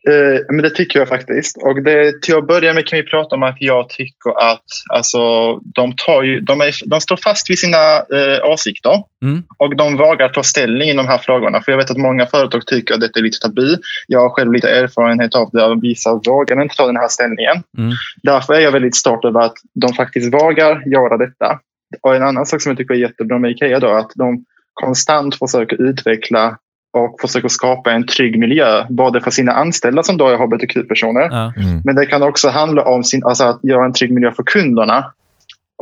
[0.08, 1.58] Eh, men det tycker jag faktiskt.
[1.58, 5.56] Och det, till att börja med kan vi prata om att jag tycker att alltså,
[5.56, 9.44] de, tar ju, de, är, de står fast vid sina eh, åsikter Mm.
[9.58, 11.62] och de vågar ta ställning i de här frågorna.
[11.62, 13.76] För jag vet att många företag tycker att detta är lite tabu.
[14.08, 17.64] Jag har själv lite erfarenhet av det och vissa vågar inte ta den här ställningen.
[17.78, 17.92] Mm.
[18.24, 21.60] Därför är jag väldigt stolt över att de faktiskt vågar göra detta.
[22.02, 24.46] Och en annan sak som jag tycker är jättebra med Ikea då, är att de
[24.74, 26.58] konstant försöker utveckla
[26.93, 31.54] och försöker skapa en trygg miljö, både för sina anställda som då är hbtq-personer, Ja.
[31.58, 31.82] Mm.
[31.86, 35.13] men det kan också handla om sin, alltså att göra en trygg miljö för kunderna.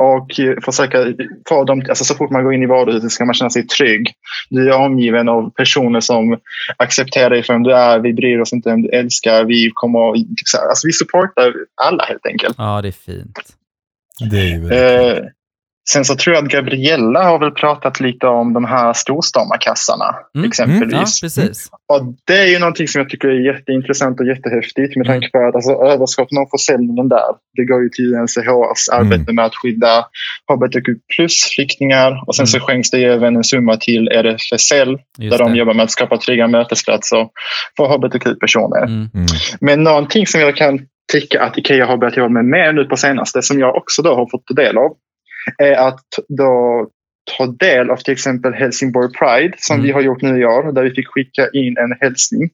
[0.00, 0.98] Och eh, försöka
[1.48, 4.06] få dem, alltså så fort man går in i varuhuset ska man känna sig trygg.
[4.50, 6.38] Du är omgiven av personer som
[6.76, 7.98] accepterar dig för vem du är.
[7.98, 9.44] Vi bryr oss inte om du älskar.
[9.44, 9.98] Vi kommer,
[10.68, 12.54] alltså vi supportar alla helt enkelt.
[12.58, 13.38] ja, det är fint.
[14.30, 15.28] Det är ju väldigt Eh,
[15.92, 20.48] Sen så tror jag att Gabriella har väl pratat lite om de här storstamarkassarna Mm,
[20.48, 20.92] exempelvis.
[21.22, 21.70] Ja, precis.
[21.92, 25.20] Och det är ju någonting som jag tycker är jätteintressant och jättehäftigt med Mm.
[25.20, 28.26] tanke på att alltså, överskotten av försäljningen där, det går ju till Mm.
[28.92, 30.06] arbete med att skydda
[30.52, 32.66] hbtq plus-flyktingar och sen så Mm.
[32.66, 35.58] skänks det även en summa till RFSL Just där de det.
[35.58, 37.28] jobbar med att skapa trygga mötesplatser
[37.76, 38.82] för hbtq-personer.
[38.84, 39.10] Mm.
[39.14, 39.26] Mm.
[39.60, 40.78] Men någonting som jag kan
[41.12, 44.14] tycka att Ikea har börjat jobba med mer nu på senaste, som jag också då
[44.14, 44.90] har fått del av,
[45.58, 46.86] är att då
[47.36, 49.86] ta del av till exempel Helsingborg Pride som Mm.
[49.86, 52.50] vi har gjort nu i år, där vi fick skicka in en hälsning.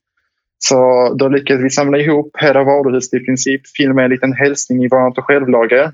[0.58, 4.88] Så då lyckades vi samla ihop hela varuhuset i princip, filma en liten hälsning i
[4.88, 5.92] vårt självlager.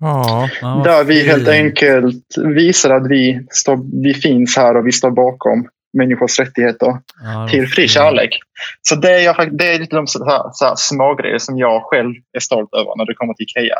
[0.00, 0.48] Ja.
[0.60, 4.92] Ja, vad där vi helt enkelt visar att vi, står, vi finns här och vi
[4.92, 8.38] står bakom människors rättigheter vad till fri kärlek.
[8.82, 11.58] Så det är, jag, det är lite de så här, så här små grejer som
[11.58, 13.78] jag själv är stolt över när det kommer till Ikea.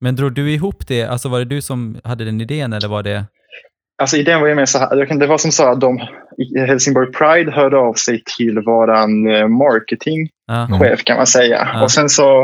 [0.00, 1.04] Men drog du ihop det?
[1.04, 3.24] Alltså var det du som hade den idén eller var det?
[4.02, 6.00] Alltså idén var ju mer så här, det var som så att de,
[6.66, 11.68] Helsingborg Pride hörde av sig till våran eh, marketingchef kan man säga.
[11.74, 11.82] Ja.
[11.82, 12.42] Och sen så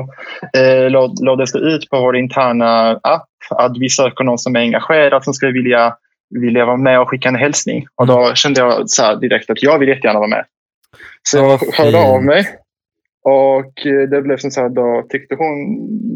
[0.57, 4.61] eh, lad- lades det ut på vår interna app att vi söker någon som är
[4.61, 5.95] engagerad som skulle vilja,
[6.41, 7.87] vilja vara med och skicka en hälsning.
[7.97, 10.45] Och då kände jag så direkt att jag vill jättegärna vara med.
[11.23, 12.47] Så Ja, jag hörde av mig.
[13.25, 15.57] Och eh, det blev som så här, då tyckte hon,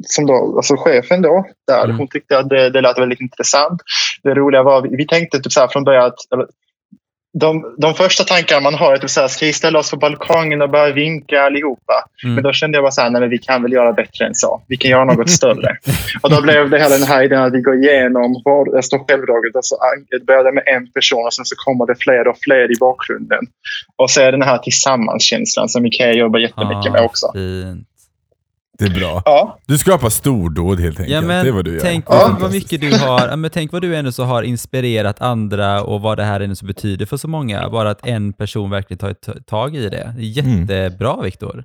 [0.03, 1.97] som då, alltså chefen då, där, Mm.
[1.97, 3.83] hon tyckte att det, det lät väldigt intressant.
[4.23, 6.19] Det roliga var, vi, tänkte typ så här från början att
[7.41, 9.97] de, de första tankarna man har är typ så här, ska vi ställa oss på
[9.97, 12.05] balkongen och börja vinka allihopa?
[12.25, 12.35] Mm.
[12.35, 14.35] Men då kände jag bara så här, nej men vi kan väl göra bättre än
[14.35, 14.63] så.
[14.69, 15.77] Vi kan göra något större.
[16.23, 19.57] och då blev det hela den här idén att vi går igenom var- alltså självdraget.
[19.57, 19.75] Alltså,
[20.11, 23.43] det började med en person och sen så kommer det fler och fler i bakgrunden.
[23.97, 27.27] Och så är det den här tillsammanskänslan som Ikea jobbar jättemycket med också.
[27.33, 27.89] Fint.
[28.79, 29.23] Det är bra.
[29.25, 31.15] Ja, Du skapar stordåd helt enkelt.
[31.15, 31.81] Ja, men det är vad du gör.
[31.81, 32.37] tänk Ja.
[32.41, 36.01] vad, mycket du har, ja, men tänk vad du ändå så har inspirerat andra och
[36.01, 37.69] vad det här ändå så betyder för så många.
[37.71, 40.03] Bara att en person verkligen tar ett tag i det.
[40.03, 40.21] Mm.
[40.21, 41.65] jättebra Viktor.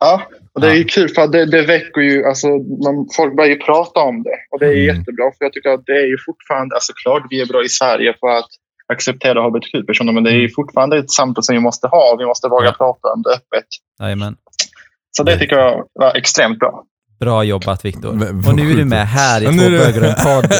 [0.00, 0.22] ja.
[0.54, 2.46] Och det är kul för det, det väcker ju, alltså,
[2.84, 4.36] man, folk börjar ju prata om det.
[4.50, 4.86] Och det är Mm.
[4.86, 7.68] jättebra för jag tycker att det är ju fortfarande, alltså klart vi är bra i
[7.68, 8.48] Sverige på att
[8.92, 12.16] acceptera hbtq-personer men det är ju fortfarande ett samtal som vi måste ha.
[12.18, 12.72] Vi måste våga Ja.
[12.72, 13.66] prata om det öppet.
[14.00, 14.36] Jajamän.
[15.16, 16.84] Så det tycker jag var extremt bra.
[17.20, 18.08] Bra jobbat Viktor.
[18.48, 20.50] Och nu är du med här i Två bögar och en podd.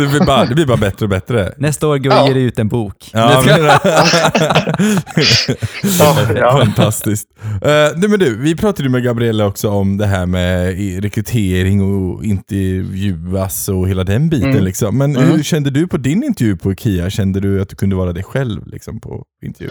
[0.00, 1.52] det, blir bara, det blir bara bättre och bättre.
[1.56, 2.26] Nästa år går Ja.
[2.26, 3.10] ger du ut en bok.
[3.12, 3.64] Ja, men,
[6.36, 6.58] Ja.
[6.64, 7.28] Fantastiskt.
[7.44, 7.50] Uh,
[7.96, 12.24] nej, men du, vi pratade ju med Gabriella också om det här med rekrytering och
[12.24, 14.50] intervjuas och hela den biten.
[14.50, 14.64] Mm.
[14.64, 14.98] Liksom.
[14.98, 15.30] Men Mm.
[15.32, 17.10] hur kände du på din intervju på Ikea?
[17.10, 19.70] Kände du att du kunde vara dig själv liksom, på intervju?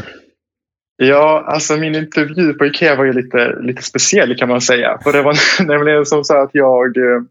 [1.07, 4.97] Ja, alltså min intervju på Ikea var ju lite, lite speciell kan man säga.
[5.03, 5.35] För det var
[5.67, 7.21] nämligen som så att jag, eh,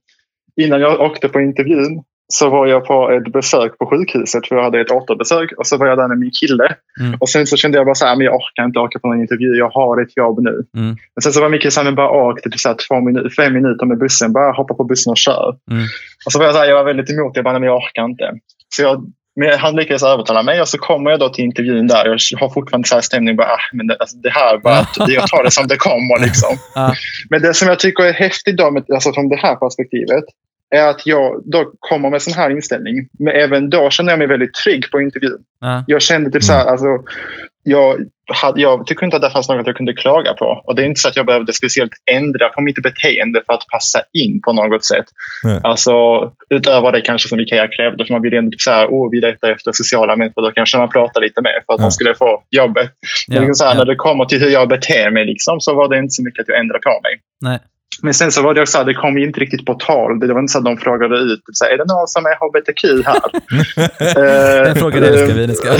[0.56, 4.62] innan jag åkte på intervjun så var jag på ett besök på sjukhuset för jag
[4.62, 6.76] hade ett återbesök och så var jag där med min kille.
[7.00, 7.14] Mm.
[7.20, 9.20] Och sen så kände jag bara så här, men jag orkar inte åka på någon
[9.20, 10.50] intervju, jag har ett jobb nu.
[10.76, 10.96] Mm.
[11.14, 13.52] Men sen så var Micke så här, bara åk till så här två minu- fem
[13.52, 15.56] minuter med bussen, bara hoppa på bussen och kör.
[15.70, 15.84] Mm.
[16.26, 17.66] Och så var jag, så här, jag var väldigt emot det, jag bara, nej, men
[17.66, 18.32] jag orkar inte.
[18.74, 22.06] Så jag, men han lyckades övertala mig och så kommer jag då till intervjun där.
[22.06, 25.28] Jag har fortfarande så här stämning, bara, ah, men det, alltså, det här, bara, jag
[25.28, 26.20] tar det som det kommer.
[26.26, 26.56] Liksom.
[27.30, 30.24] Men det som jag tycker är häftigt då, med, alltså från det här perspektivet
[30.70, 33.08] är att jag då kommer med sån här inställning.
[33.18, 35.38] Men även då känner jag mig väldigt trygg på intervjun.
[35.60, 35.84] Ja.
[35.86, 36.86] Jag kände typ så här, alltså,
[37.62, 38.00] jag,
[38.34, 40.62] hade, jag tycker inte att det fanns något jag kunde klaga på.
[40.64, 43.66] Och det är inte så att jag behövde speciellt ändra på mitt beteende för att
[43.72, 45.04] passa in på något sätt.
[45.44, 45.60] Nej.
[45.62, 45.92] Alltså
[46.50, 48.06] utöver det kanske som Ikea krävde.
[48.06, 50.42] För man ville ändå så här, oh, vi letar efter sociala människor.
[50.42, 51.84] Då kanske man pratar lite mer för att Ja.
[51.84, 52.90] man skulle få jobbet.
[53.28, 53.40] Men Ja.
[53.40, 53.78] liksom så här, Ja.
[53.78, 56.40] när det kommer till hur jag beter mig liksom, så var det inte så mycket
[56.40, 57.20] att jag ändrade på mig.
[57.40, 57.58] Nej.
[58.02, 60.20] Men sen så var det också så här, det kom ju inte riktigt på tal.
[60.20, 62.34] Det var inte så att de frågade ut, så här, är det någon som är
[62.42, 63.20] hbtq här?
[64.00, 65.46] Eh, Den frågan älskar vi.
[65.46, 65.70] Nu ska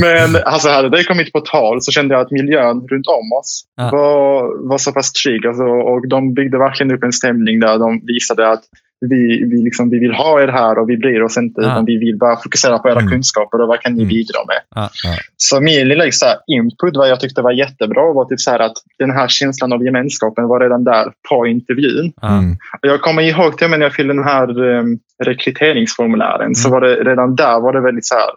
[0.00, 3.64] Men alltså hade det kommit på tal så kände jag att miljön runt om oss
[3.76, 3.90] Ja.
[3.92, 5.46] var, var så pass trygg.
[5.46, 8.62] Alltså, och de byggde verkligen upp en stämning där de visade att
[9.00, 11.60] vi, vi, liksom, vi vill ha er här och vi bryr oss inte.
[11.60, 11.66] Ja.
[11.66, 13.10] Utan vi vill bara fokusera på era Mm.
[13.10, 14.08] kunskaper och vad kan ni Mm.
[14.08, 14.60] bidra med.
[14.74, 14.90] Ja.
[15.04, 15.14] Ja.
[15.36, 18.58] Så min lilla så här, input, vad jag tyckte var jättebra, var typ så här
[18.58, 22.12] att den här känslan av gemenskapen var redan där på intervjun.
[22.22, 22.52] Mm.
[22.82, 26.72] Och Jag kommer ihåg till när jag fyllde den här um, rekryteringsformulären så Mm.
[26.80, 28.30] var det redan där var det väldigt så här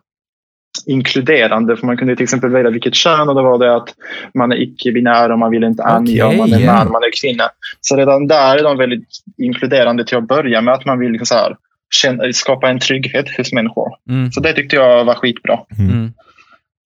[0.86, 1.78] inkluderande.
[1.78, 3.90] För man kunde till exempel välja vilket kön och då var det att
[4.34, 6.66] man är icke-binär och man vill inte ange om man är Okej.
[6.66, 7.50] man, man är kvinna.
[7.82, 9.08] Så redan där är de väldigt
[9.38, 11.56] inkluderande till att börja med att man vill liksom så här,
[11.96, 13.90] känna, skapa en trygghet hos människor.
[14.10, 14.32] Mm.
[14.32, 15.60] Så det tyckte jag var skitbra.
[15.80, 16.14] Mm.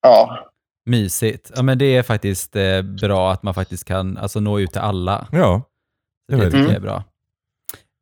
[0.02, 0.40] Ja,
[0.90, 1.52] Mysigt.
[1.56, 4.82] Ja, men det är faktiskt eh, bra att man faktiskt kan alltså, nå ut till
[4.82, 5.28] alla.
[5.32, 5.62] Ja,
[6.32, 6.82] Det, Det är tycker jag är Mm.
[6.82, 7.04] bra.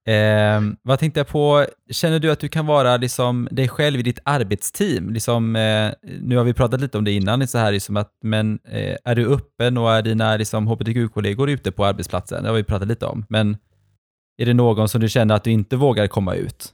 [0.08, 4.04] Eh, vad tänkte jag på, känner du att du kan vara liksom dig själv i
[4.04, 5.10] ditt arbetsteam?
[5.10, 5.92] Liksom, eh,
[6.22, 9.16] nu har vi pratat lite om det innan, så här, liksom att, men eh, är
[9.16, 12.44] du öppen och är dina liksom, hbtq-kollegor ute på arbetsplatsen?
[12.44, 13.58] Det har vi pratat lite om, men
[14.38, 16.74] är det någon som du känner att du inte vågar komma ut?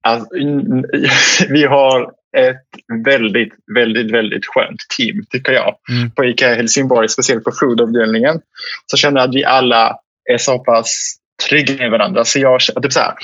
[0.00, 0.28] Alltså,
[1.48, 5.76] vi har ett väldigt, väldigt, väldigt skönt team tycker jag.
[5.90, 6.10] Mm.
[6.10, 8.40] På ICA Helsingborg, speciellt på foodavdelningen,
[8.86, 9.96] så känner jag att vi alla
[10.30, 12.24] är så pass trygga med varandra.
[12.24, 13.14] Så jag, typ så här,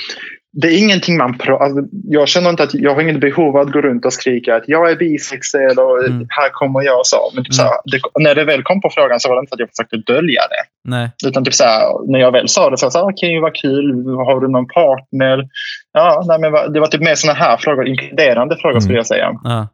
[0.53, 3.73] det är ingenting man alltså, Jag känner inte att jag har inget behov av att
[3.73, 6.27] gå runt och skrika att jag är bisexuell och mm.
[6.29, 7.31] här kommer jag och så.
[7.35, 7.57] Men typ mm.
[7.57, 9.69] så här, det, när det väl kom på frågan så var det inte att jag
[9.69, 10.89] försökte dölja det.
[10.89, 11.09] Nej.
[11.27, 13.55] Utan typ så här, när jag väl sa det så sa jag okej okay, vad
[13.55, 15.47] kul, har du någon partner?
[15.93, 18.81] Ja, nej, men det var typ mer sådana här frågor, inkluderande frågor mm.
[18.81, 19.31] skulle jag säga.
[19.43, 19.67] Ja.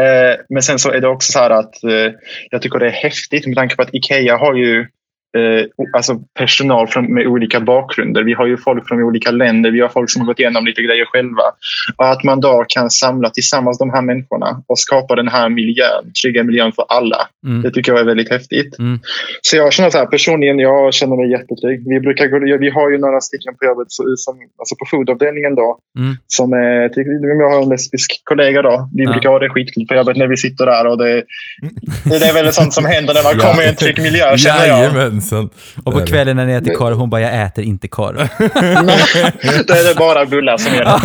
[0.00, 2.12] Eh, men sen så är det också så här att eh,
[2.50, 4.86] jag tycker det är häftigt med tanke på att Ikea har ju
[5.36, 8.22] eh, alltså personal från, med olika bakgrunder.
[8.22, 10.82] Vi har ju folk från olika länder, vi har folk som har gått igenom lite
[10.82, 11.42] grejer själva.
[11.96, 16.12] Och att man då kan samla tillsammans de här människorna och skapa den här miljön,
[16.22, 17.28] trygga miljön för alla.
[17.46, 17.62] Mm.
[17.62, 18.78] Det tycker jag är väldigt häftigt.
[18.78, 19.00] Mm.
[19.42, 21.88] Så jag känner så här, personligen, jag känner mig jättetrygg.
[21.88, 25.78] Vi, brukar gå, vi har ju några stycken på jobbet, som, alltså på foodavdelningen då,
[25.98, 26.16] mm.
[26.26, 26.90] som är,
[27.40, 28.90] jag har en lesbisk kollega då.
[28.94, 29.12] Vi ja.
[29.12, 31.24] brukar ha det skitkul på jobbet när vi sitter där och det,
[32.04, 35.19] det är väl sånt som händer när man kommer i en trygg miljö känner jag
[35.20, 35.50] sen.
[35.84, 38.16] Och på kvällen när ni äter korv, hon bara, jag äter inte korv.
[39.66, 40.90] Då är det bara bullar som gäller.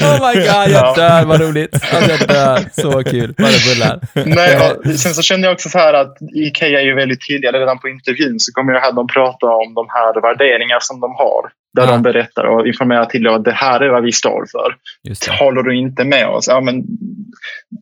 [0.00, 1.74] oh my god, jag dör, vad roligt.
[1.74, 3.34] Alltså jag dör, så kul.
[3.38, 4.00] Bara bullar.
[4.26, 7.52] Nej, sen så kände jag också så här att Ikea är ju väldigt tydliga.
[7.52, 11.14] Redan på intervjun så kommer jag här de prata om de här värderingar som de
[11.14, 11.50] har.
[11.74, 11.90] Där ja.
[11.90, 14.76] de berättar och informerar till att det här är vad vi står för.
[15.38, 16.48] Håller du inte med oss?
[16.48, 16.84] Ja, men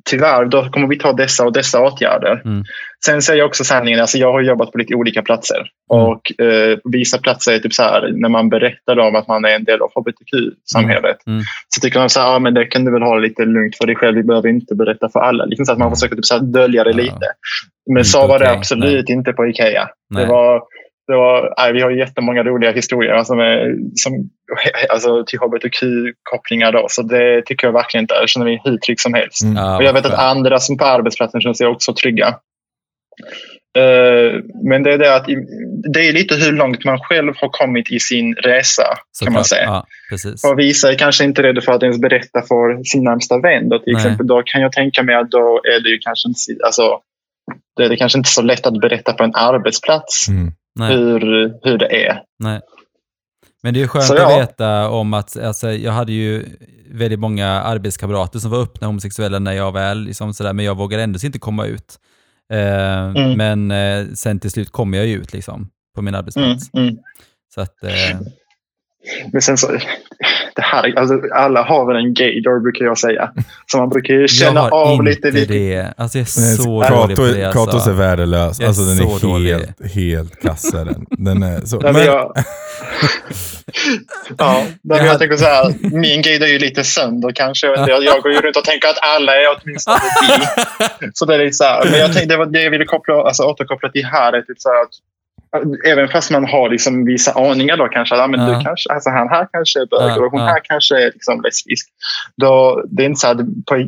[0.05, 2.43] tyvärr, då kommer vi ta dessa och dessa åtgärder.
[2.45, 2.65] Mm.
[3.05, 5.71] Sen säger jag också sanningen, alltså jag har jobbat på lite olika platser.
[5.95, 6.07] Mm.
[6.07, 9.49] Och eh, vissa platser är typ så här, när man berättar om att man är
[9.49, 11.27] en del av hbtq-samhället.
[11.27, 11.37] Mm.
[11.37, 11.45] mm.
[11.69, 13.87] Så tycker man så här, ja, men det kan du väl ha lite lugnt för
[13.87, 15.45] dig själv, vi behöver inte berätta för alla.
[15.45, 15.97] Liksom så att man mm.
[15.97, 16.97] försöker typ så här dölja det ja.
[16.97, 17.27] lite.
[17.95, 19.17] Men så var det absolut nej.
[19.17, 19.89] inte på Ikea.
[20.11, 20.25] Nej.
[20.25, 20.63] Det var
[21.09, 24.13] det var, nej, vi har jättemånga roliga historier alltså med, som,
[24.91, 26.73] alltså till hbtq-kopplingar.
[26.73, 28.15] Då, så det tycker jag verkligen inte.
[28.15, 29.43] Jag känner mig hur trygg som helst.
[29.43, 29.77] Mm.
[29.77, 32.35] och jag vet att andra som på arbetsplatsen känner sig också trygga.
[33.79, 35.27] Uh, men det är det att
[35.93, 38.85] det är lite hur långt man själv har kommit i sin resa.
[39.13, 39.65] Så kan man säga.
[39.65, 40.45] Ja, precis.
[40.45, 43.69] Och vissa är kanske inte rädda för att ens berätta för sin närmsta vän.
[43.69, 46.65] Då, till exempel, då kan jag tänka mig att då är det ju kanske inte,
[46.65, 46.99] alltså,
[47.77, 50.29] det är det kanske inte så lätt att berätta på en arbetsplats.
[50.29, 50.53] Mm
[50.87, 51.21] hur,
[51.63, 52.23] hur det är.
[52.39, 52.61] Nej.
[53.63, 54.39] Men det är skönt så, att ja.
[54.39, 56.45] veta om att, alltså, jag hade ju
[56.91, 61.03] väldigt många arbetskamrater som var öppna homosexuella när jag väl, liksom sådär, men jag vågade
[61.03, 61.99] ändå inte komma ut.
[62.53, 63.33] Eh, mm.
[63.37, 66.71] Men eh, sen till slut kom jag ju ut liksom, på min arbetsplats.
[66.75, 66.99] Mm, mm.
[67.55, 68.21] Så att, eh,
[69.33, 69.73] men sen så,
[70.57, 73.33] det här, alltså, alla har väl en gaydor brukar jag säga.
[73.67, 75.29] Så man brukar ju känna av lite.
[75.29, 75.95] Jag det.
[75.97, 77.45] Alltså jag är så Kato, dålig på det.
[77.45, 77.65] Alltså.
[77.65, 78.61] Katos är värdelös.
[78.61, 79.57] Alltså den är helt, dålig.
[79.95, 81.07] helt kasse den.
[81.11, 81.81] den är så.
[81.81, 81.97] men...
[81.97, 82.33] Jag,
[84.39, 87.67] ja, jag, jag tänker så här, min gaydor är ju lite sönder kanske.
[87.67, 89.99] Jag, jag går ju runt och tänker att alla är åtminstone
[91.01, 91.11] bi.
[91.15, 91.85] Så det är lite så här.
[91.91, 94.61] Men jag tänkte, det, var det jag ville koppla, alltså, återkoppla till här är typ
[94.61, 94.91] så här att
[95.87, 98.17] Även fast man har liksom vissa aningar då kanske.
[98.17, 98.47] Ja, men ja.
[98.47, 100.47] du kanske alltså han här kanske är bög ja, och hon ja.
[100.47, 101.89] här kanske är liksom lesbisk.
[102.37, 103.39] Då, det, är inte så att,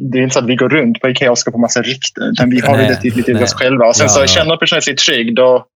[0.01, 2.24] det är inte så att vi går runt på Ikea och ska på massa rykten.
[2.33, 3.87] Utan vi har nej, det tydligt till oss själva.
[3.87, 5.37] Och sen så känner personen sig trygg.
[5.37, 5.66] Då,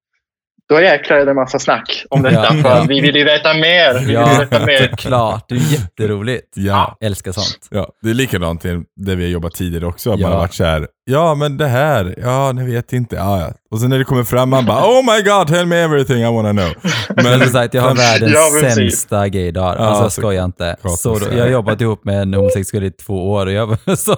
[0.69, 2.55] då jäklar är det en massa snack om detta.
[2.55, 2.63] Ja.
[2.63, 4.07] För vi vill ju veta mer.
[4.07, 4.89] Vi ja, vill veta mer.
[4.91, 5.45] såklart.
[5.49, 6.53] Det är jätteroligt.
[6.55, 6.97] Ja.
[7.01, 7.69] Jag älskar sånt.
[7.71, 8.63] Ja, det är likadant
[8.97, 10.11] där vi har jobbat tidigare också.
[10.11, 10.17] Ja.
[10.17, 13.17] Man har varit så här, ja men det här, ja ni vet inte.
[13.17, 13.53] Ja, ja.
[13.71, 16.25] Och sen när det kommer fram, man bara oh my god, tell me everything I
[16.25, 16.73] wanna know.
[17.17, 19.77] Men som sagt, jag har världens ja, sämsta gaydag.
[19.77, 20.77] Alltså jag skojar inte.
[20.99, 24.17] Så jag har jobbat ihop med en homosexuell i två år och jag så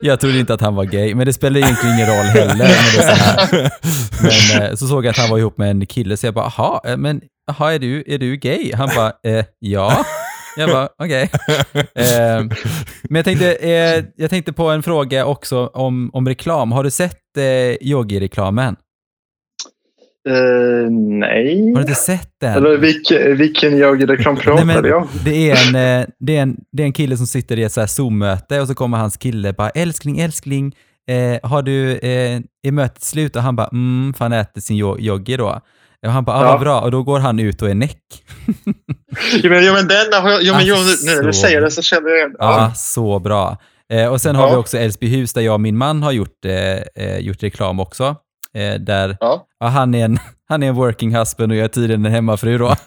[0.00, 2.64] jag trodde inte att han var gay, men det spelar egentligen ingen roll heller.
[2.64, 3.70] det så
[4.22, 6.52] Men eh, så såg jag att han var ihop med en kille, så jag bara,
[6.56, 8.72] jaha, eh, men aha, är, du, är du gay?
[8.74, 10.04] Han bara, eh, ja.
[10.56, 11.30] Jag bara, okej.
[11.32, 11.82] Okay.
[11.94, 12.44] Eh,
[13.02, 16.72] men jag tänkte, eh, jag tänkte på en fråga också om, om reklam.
[16.72, 17.42] Har du sett eh,
[17.80, 18.76] Yogi-reklamen?
[20.28, 21.72] Uh, nej.
[21.72, 22.54] Har du inte sett den?
[22.56, 26.86] Eller vilken, vilken yogi-reklam pratar jag det är, en, eh, det, är en, det är
[26.86, 30.74] en kille som sitter i ett Zoom-möte och så kommer hans kille bara älskling, älskling,
[31.10, 33.36] eh, har du, eh, är mötet slut?
[33.36, 35.60] Och han bara mm, för han äter sin yogi då.
[36.06, 36.50] Och han bara, ah, ja.
[36.50, 36.80] vad bra.
[36.80, 38.02] Och då går han ut och är näck.
[39.42, 41.70] jo, men, jo, men denna har jag, jo, men, jo, nu när du säger det
[41.70, 42.36] så känner jag igen.
[42.38, 43.58] Ja, ja så bra.
[43.92, 44.40] Eh, och sen ja.
[44.40, 47.80] har vi också Älvsbyhus där jag och min man har gjort, eh, eh gjort reklam
[47.80, 48.16] också.
[48.54, 49.46] Eh, där ja.
[49.58, 52.58] ja, han, är en, Han är en working husband och jag är tydligen en hemmafru
[52.58, 52.66] då.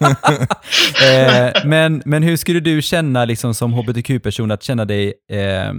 [1.10, 5.72] eh, men, men hur skulle du känna liksom, som hbtq-person att känna dig, eh,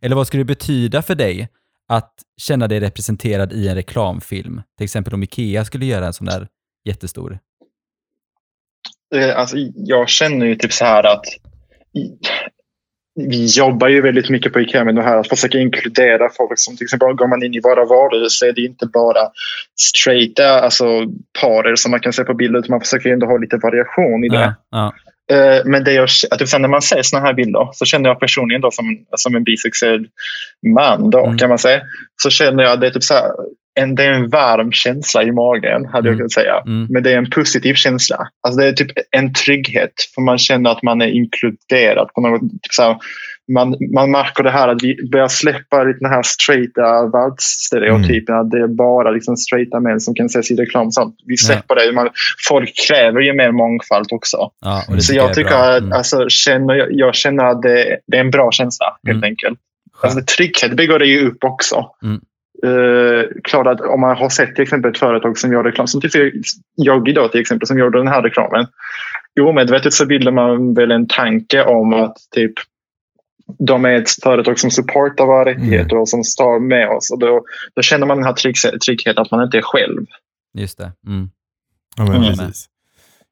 [0.00, 1.48] eller vad skulle det betyda för dig
[1.88, 4.62] att känna dig representerad i en reklamfilm?
[4.76, 6.48] Till exempel om Ikea skulle göra en sån där
[6.88, 7.38] jättestor.
[9.14, 11.24] Eh, Alltså, jag känner ju typ så här att
[13.14, 16.76] vi jobbar ju väldigt mycket på IKEA med det här att försöka inkludera folk som
[16.76, 19.28] till exempel går man in i våra varuhus så är det inte bara
[19.80, 20.84] straighta alltså
[21.40, 24.28] parer som man kan se på bilder utan man försöker ändå ha lite variation i
[24.28, 24.36] det.
[24.36, 24.92] Ja, ja,
[25.30, 28.20] Eh, Men det jag, att sen när man ser såna här bilder så känner jag
[28.20, 28.84] personligen då som,
[29.16, 30.06] som en bisexuell
[30.74, 31.38] man då Mm.
[31.38, 31.80] kan man säga.
[32.22, 33.30] Så känner jag att det är typ så här,
[33.74, 36.16] en, det är en varm känsla i magen hade jag Mm.
[36.18, 36.62] kunnat säga.
[36.66, 36.86] Mm.
[36.90, 38.28] Men det är en positiv känsla.
[38.46, 42.40] Alltså det är typ en trygghet för man känner att man är inkluderad på något
[42.40, 43.00] typ så
[43.52, 48.34] man, man märker det här att vi börjar släppa den här straighta världsstereotypen.
[48.34, 50.90] Att det är bara liksom straighta män som kan ses i reklam.
[50.92, 51.16] Sånt.
[51.26, 51.92] Vi släpper det.
[51.92, 52.08] Man,
[52.48, 54.36] folk kräver ju mer mångfald också.
[54.60, 55.92] ja, Så jag tycker att Mm.
[55.92, 59.28] alltså, känner, jag, jag känner att det, det är en bra känsla helt Mm.
[59.28, 59.58] enkelt.
[60.02, 61.86] Alltså, trygghet bygger det ju upp också.
[62.02, 62.20] Mm.
[62.66, 66.00] Uh, klart att om man har sett till exempel ett företag som gör reklam, som
[66.00, 66.12] typ
[66.74, 68.66] jag idag till exempel som gjorde den här reklamen.
[69.40, 72.52] Omedvetet så bildar man väl en tanke om att typ
[73.58, 77.10] de är ett företag som supportar våra rättigheter och som står med oss.
[77.10, 77.44] Och då,
[77.74, 80.06] då känner man den här trygg- tryggheten att man inte är själv.
[80.58, 80.92] Just det.
[81.06, 81.30] Mm.
[81.96, 82.28] Ja, men Mm.
[82.28, 82.66] precis.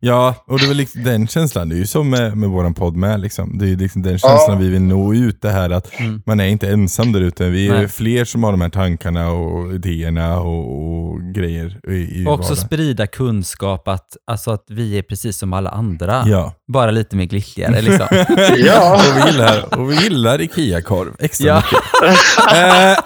[0.01, 2.75] Ja, och det är väl liksom den känslan, det är ju som med, med våran
[2.75, 3.21] podd med.
[3.21, 3.59] Liksom.
[3.59, 4.57] Det är liksom den känslan Ja.
[4.57, 6.23] vi vill nå ut, det här att Mm.
[6.27, 7.49] man är inte ensam där ute.
[7.49, 7.89] Vi är Nej.
[7.89, 10.79] fler som har de här tankarna och idéerna och,
[11.09, 11.93] och grejer i,
[12.23, 12.57] i Och också vardagen.
[12.67, 16.23] sprida kunskap att, alltså att vi är precis som alla andra.
[16.27, 16.55] Ja.
[16.73, 18.07] Bara lite mer glittrigare liksom.
[18.57, 18.95] Ja.
[19.11, 21.57] och, vi gillar, och vi gillar Ikea-korv extra Ja.
[21.57, 21.79] mycket.
[22.55, 22.97] Eh,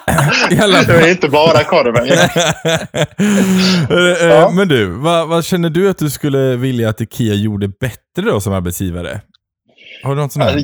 [0.87, 2.07] Det är inte bara korven.
[4.29, 4.51] Ja.
[4.53, 8.39] Men du, vad, vad känner du att du skulle vilja att Ikea gjorde bättre då
[8.39, 9.21] som arbetsgivare?
[10.03, 10.55] Har du något sånt här?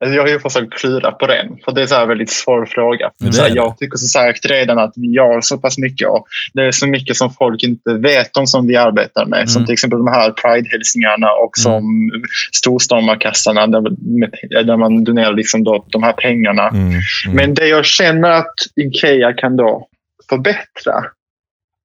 [0.00, 3.10] Alltså, Jag har ju försökt klura på den, för det är en väldigt svår fråga.
[3.18, 3.54] Ja, det det.
[3.54, 6.86] jag tycker som sagt redan att vi gör så pass mycket och det är så
[6.86, 9.50] mycket som folk inte vet om som vi arbetar med.
[9.50, 9.66] Som Mm.
[9.66, 12.10] till exempel de här Pride-hälsningarna och som
[12.52, 13.80] Storstormarkassarna där,
[14.18, 16.68] med- där man donerar liksom då, de här pengarna.
[16.68, 17.00] Mm, mm.
[17.32, 19.88] Men det jag känner att Ikea kan då
[20.28, 21.04] förbättra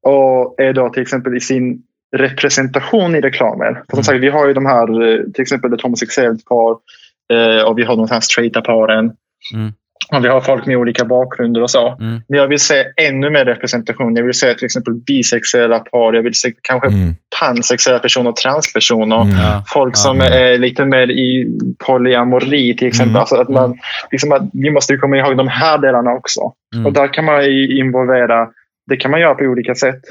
[0.07, 1.81] och är då till exempel i sin
[2.17, 3.73] representation i reklamen.
[3.73, 4.03] För som Mm.
[4.03, 6.71] sagt, vi har ju de här, eh, till exempel ett homosexuellt par
[7.33, 9.11] eh, och vi har de här straighta paren.
[9.55, 9.71] Mm.
[10.17, 11.87] Och vi har folk med olika bakgrunder och så.
[11.99, 12.21] Mm.
[12.29, 14.15] Men jag vill se ännu mer representation.
[14.15, 16.13] Jag vill se till exempel bisexuella par.
[16.13, 19.21] Jag vill se kanske Mm, pansexuella personer och transpersoner.
[19.21, 19.35] mm.
[19.37, 19.63] Ja.
[19.67, 19.97] Folk Ja.
[19.97, 21.47] som är lite mer i
[21.85, 23.09] polyamori till exempel.
[23.09, 23.19] Mm.
[23.19, 23.77] Alltså att man,
[24.11, 26.39] liksom att vi måste ju komma ihåg de här delarna också.
[26.75, 26.85] Mm.
[26.85, 28.47] Och där kan man ju involvera,
[28.89, 30.01] det kan man göra på olika sätt.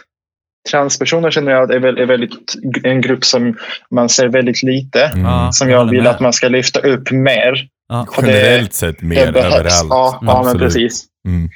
[0.70, 3.56] Transpersoner känner jag är, väl, är väldigt, en grupp som
[3.90, 5.04] man ser väldigt lite.
[5.04, 5.52] Mm.
[5.52, 7.68] Som jag vill att man ska lyfta upp mer.
[7.88, 8.06] Ja.
[8.16, 9.54] Och det- Generellt sett mer det behövs.
[9.54, 9.88] överallt.
[9.90, 11.04] Ja, ja men precis.
[11.26, 11.48] Mm.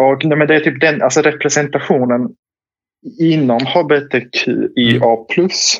[0.00, 2.28] Och nej, men det är typ den alltså representationen
[3.20, 5.00] inom hbtqia+.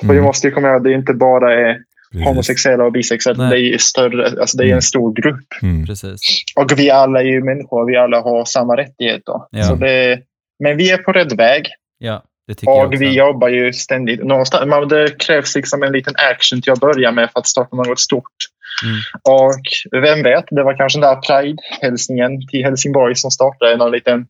[0.02, 0.14] Mm.
[0.16, 1.78] vi måste ju komma ihåg att det inte bara är
[2.24, 3.48] homosexuella och bisexuella.
[3.48, 3.62] Nej.
[3.62, 4.76] Det är större, alltså det är Mm.
[4.76, 5.46] en stor grupp.
[5.62, 5.86] Mm.
[5.86, 6.20] Precis.
[6.57, 9.34] Och vi alla är ju människor, vi alla har samma rättigheter.
[9.50, 9.62] Ja.
[9.64, 10.20] Så det,
[10.64, 11.66] men vi är på rätt väg
[11.98, 12.22] Ja,
[12.66, 14.24] och vi jobbar ju ständigt.
[14.24, 17.76] Någonstans, men det krävs liksom en liten action till att börja med för att starta
[17.76, 18.36] något stort.
[18.84, 18.97] Mm.
[19.22, 19.62] Och
[20.03, 24.26] vem vet, det var kanske den där Pride-hälsningen till Helsingborg som startade någon liten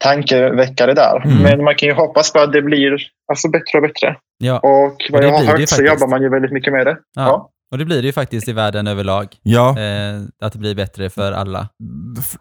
[0.00, 1.24] tankeväckare där.
[1.24, 1.42] Mm.
[1.42, 2.98] Men man kan ju hoppas på att det blir
[3.28, 4.16] alltså, bättre och bättre.
[4.38, 4.58] Ja.
[4.58, 6.96] Och vad jag har hört så jobbar man ju väldigt mycket med det.
[7.16, 7.22] Ja.
[7.22, 7.50] Ja.
[7.72, 9.26] Och det blir det ju faktiskt i världen överlag.
[9.42, 11.68] Ja, Eh, att det blir bättre för alla.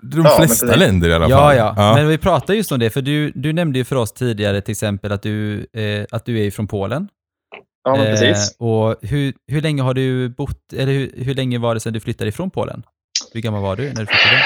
[0.01, 1.55] de Ja, flesta länder i alla Ja, fall.
[1.57, 4.61] ja, Men vi pratar just om det, för du, du nämnde ju för oss tidigare
[4.61, 7.07] till exempel att du, eh, att du är från Polen.
[7.83, 8.51] Ja, men precis.
[8.61, 11.93] Eh, och hur, hur länge har du bott, eller hur, hur länge var det sedan
[11.93, 12.83] du flyttade ifrån Polen?
[13.33, 14.41] Hur gammal var du när du flyttade?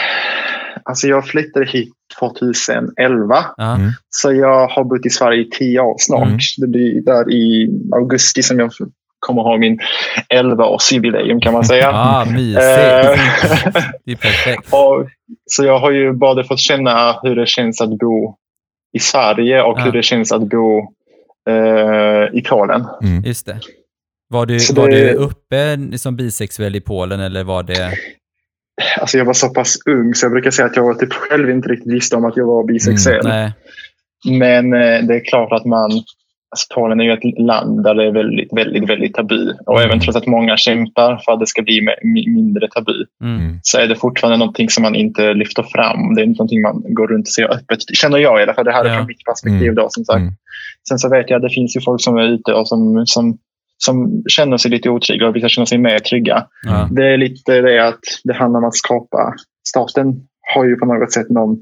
[0.83, 3.45] Alltså jag flyttade hit 2011.
[3.57, 3.75] Ja.
[3.75, 3.91] Mm.
[4.09, 6.27] Så jag har bott i Sverige i tio år snart.
[6.27, 6.37] Mm.
[6.57, 8.71] Det blir där i augusti som jag
[9.25, 9.79] kommer ha min
[10.33, 11.91] 11-årsjubileum kan man säga.
[11.93, 12.57] Ah, mysigt.
[12.57, 14.67] Eh, Det är perfekt.
[14.73, 15.07] och,
[15.45, 18.35] så jag har ju både fått känna hur det känns att bo
[18.93, 19.83] i Sverige och Ja.
[19.83, 20.79] hur det känns att bo
[21.49, 22.85] eh, i Polen.
[23.03, 23.23] Mm.
[23.23, 23.59] Just det.
[24.29, 27.91] Var du, Så var det- du uppe som bisexuell i Polen eller var det...
[29.01, 31.69] Alltså jag var så pass ung så jag brukar säga att jag typ själv inte
[31.69, 33.21] riktigt visste om att jag var bisexuell.
[33.27, 33.51] Nej.
[34.29, 35.91] Men eh, det är klart att man
[36.55, 39.53] Alltså Polen är ju ett land där det är väldigt, väldigt, väldigt tabu.
[39.65, 39.89] Och Mm.
[39.89, 41.81] även trots att många kämpar för att det ska bli
[42.25, 43.39] mindre tabu Mm.
[43.39, 43.59] Mm.
[43.63, 46.15] så är det fortfarande någonting som man inte lyfter fram.
[46.15, 47.79] Det är inte någonting man går runt och ser öppet.
[48.01, 48.65] Känner jag i alla fall.
[48.65, 48.97] Det här är Ja.
[48.97, 49.61] från mitt perspektiv.
[49.71, 49.75] Mm.
[49.75, 50.19] Då, som sagt.
[50.21, 50.33] Mm.
[50.89, 53.37] Sen så vet jag att det finns ju folk som är ute och som, som,
[53.77, 56.45] som känner sig lite otrygga och vissa känner sig mer trygga.
[56.65, 56.87] Ja.
[56.91, 59.33] Det är lite det att det handlar om att skapa.
[59.67, 60.13] Staten
[60.55, 61.57] har ju på något sätt någon,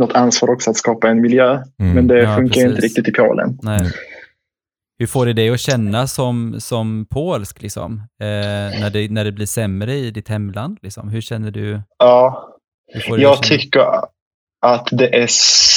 [0.00, 1.50] något ansvar också att skapa en miljö.
[1.80, 1.94] Mm.
[1.94, 2.96] Men det Ja, funkar ju inte precis.
[2.98, 3.58] riktigt i Polen.
[3.62, 3.80] Nej.
[4.98, 7.92] Hur får det dig att känna som, som polsk, liksom?
[8.20, 8.26] Eh,
[8.80, 10.78] när, det, när det blir sämre i ditt hemland?
[10.82, 11.08] Liksom?
[11.08, 11.82] Hur känner du?
[11.98, 12.48] Ja,
[13.08, 13.80] jag tycker
[14.60, 15.26] att det är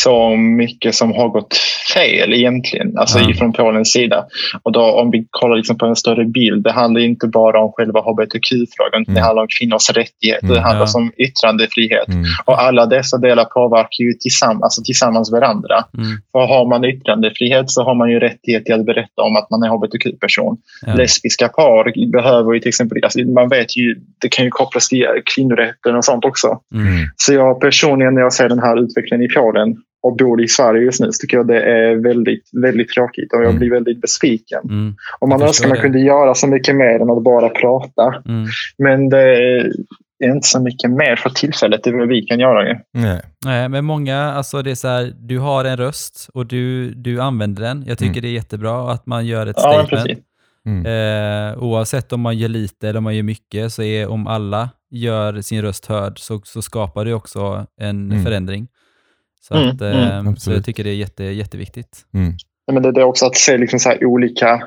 [0.03, 1.53] så mycket som har gått
[1.93, 3.29] fel egentligen, alltså Ja.
[3.29, 4.25] ifrån Polens sida.
[4.63, 7.71] Och då, om vi kollar liksom på en större bild, det handlar inte bara om
[7.71, 9.23] själva hbtq-frågan, det Mm.
[9.23, 10.55] handlar om kvinnors rättigheter, Mm.
[10.55, 10.99] det handlar Ja.
[10.99, 12.07] om yttrandefrihet.
[12.07, 12.23] Mm.
[12.45, 15.83] Och alla dessa delar påverkar ju tillsammans, alltså tillsammans varandra.
[15.97, 16.09] Mm.
[16.31, 19.63] För har man yttrandefrihet så har man ju rättighet till att berätta om att man
[19.63, 20.57] är hbtq-person.
[20.85, 20.93] Ja.
[20.93, 25.05] Lesbiska par behöver ju till exempel, alltså man vet ju, det kan ju kopplas till
[25.35, 26.47] kvinnorätten och sånt också.
[26.75, 27.07] Mm.
[27.15, 30.81] Så jag personligen när jag ser den här utvecklingen i Polen och bor i Sverige
[30.83, 33.59] just nu så tycker jag det är väldigt, väldigt tråkigt och jag Mm.
[33.59, 34.61] blir väldigt besviken.
[34.63, 34.95] Mm.
[35.19, 38.21] Och man önskar man kunde göra så mycket mer än att bara prata.
[38.27, 38.47] Mm.
[38.77, 39.37] Men det
[40.23, 42.75] är inte så mycket mer för tillfället, det är vad vi kan göra ju.
[42.93, 43.21] Nej.
[43.45, 47.21] Nej, men många, alltså det är så här, du har en röst och du, du
[47.21, 47.83] använder den.
[47.87, 48.21] Jag tycker Mm.
[48.21, 50.07] det är jättebra att man gör ett Ja, men statement.
[50.07, 50.23] precis.
[50.65, 50.85] Mm.
[51.51, 54.69] Eh, oavsett om man gör lite eller om man gör mycket, så är om alla
[54.91, 58.23] gör sin röst hörd så, så skapar det också en Mm.
[58.23, 58.67] förändring.
[59.41, 60.57] Så, Mm, att, eh, mm, så absolut.
[60.57, 62.05] jag tycker det är jätte, jätteviktigt.
[62.13, 62.33] Mm.
[62.65, 64.61] Ja, Men det det är också att se liksom så här olika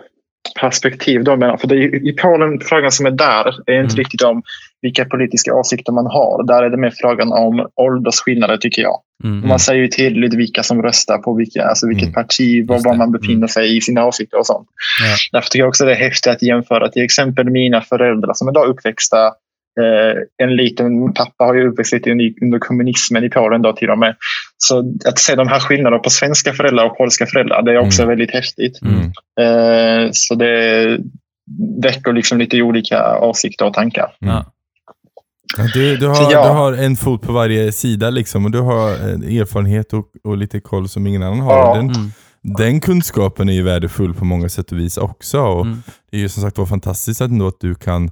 [0.61, 1.25] perspektiv.
[1.25, 3.97] Då, men för det är, ju- I Polen, frågan som är där är inte Mm.
[3.97, 4.43] riktigt om
[4.83, 6.47] vilka politiska åsikter man har.
[6.47, 9.01] Där är det mer frågan om åldersskillnader tycker jag.
[9.25, 9.49] Mm.
[9.49, 12.14] Man säger ju tydligt vilka som röstar på vilka, alltså vilket Mm.
[12.14, 12.99] parti var det.
[12.99, 13.49] man befinner Mm.
[13.49, 14.68] sig i sina åsikter och sånt.
[15.03, 15.16] Ja.
[15.33, 18.53] Därför tycker jag också det är häftigt att jämföra till exempel mina föräldrar som är
[18.53, 19.33] då uppväxta Eh,
[20.43, 24.16] en liten pappa har ju uppväxt lite under, kommunismen i Polen då till och med.
[24.57, 28.03] Så att se de här skillnaderna på svenska föräldrar och polska föräldrar, det är också
[28.03, 28.09] Mm.
[28.09, 28.79] väldigt häftigt.
[28.83, 29.01] Mm.
[29.41, 30.99] Eh, så det
[31.83, 34.07] väcker liksom lite olika åsikter och tankar.
[34.22, 34.43] Mm.
[35.75, 36.45] Du, du, har, ja.
[36.49, 40.37] du har en fot på varje sida liksom och du har eh, erfarenhet och, och
[40.37, 41.57] lite koll som ingen annan har.
[41.57, 41.75] Ja.
[41.75, 41.91] Den,
[42.47, 42.57] Mm.
[42.59, 45.41] den kunskapen är ju värdefull på många sätt och vis också.
[45.41, 45.83] Och Mm.
[46.11, 48.11] Det är ju som sagt var fantastiskt att, ändå att du kan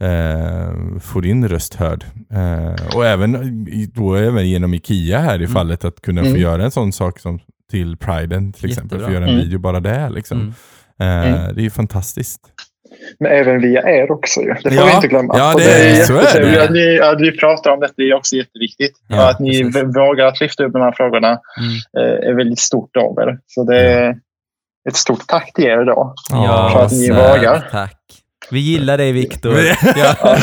[0.00, 2.04] eh, få din röst hörd.
[2.32, 5.50] Eh, och även, då även genom IKEA här i Mm.
[5.52, 6.40] fallet att kunna få Mm.
[6.40, 7.40] göra en sån sak som
[7.70, 8.98] till Priden till exempel.
[8.98, 9.06] Jättebra.
[9.06, 9.44] Få göra en Mm.
[9.44, 10.38] video bara där liksom.
[10.40, 10.52] Mm.
[11.00, 11.54] Eh, Mm.
[11.54, 12.40] Det är ju fantastiskt.
[13.20, 14.54] Men även via er också ju.
[14.54, 14.84] Det får Ja.
[14.86, 15.34] vi inte glömma.
[15.38, 16.64] Ja, Och det är- så är det.
[16.64, 18.92] Att ni, att vi pratar om detta det är också jätteviktigt.
[19.08, 19.96] Ja, att ni precis.
[19.96, 21.74] vågar att lyfta upp de här frågorna Mm.
[21.98, 23.38] eh, är väldigt stort av er.
[23.46, 24.10] Så det är
[24.88, 26.14] ett stort tack till er då.
[26.30, 27.68] Ja, för att ni vågar.
[27.70, 27.96] Tack.
[28.52, 29.50] Vi gillar dig Viktor.
[29.54, 30.14] Vi- Ja.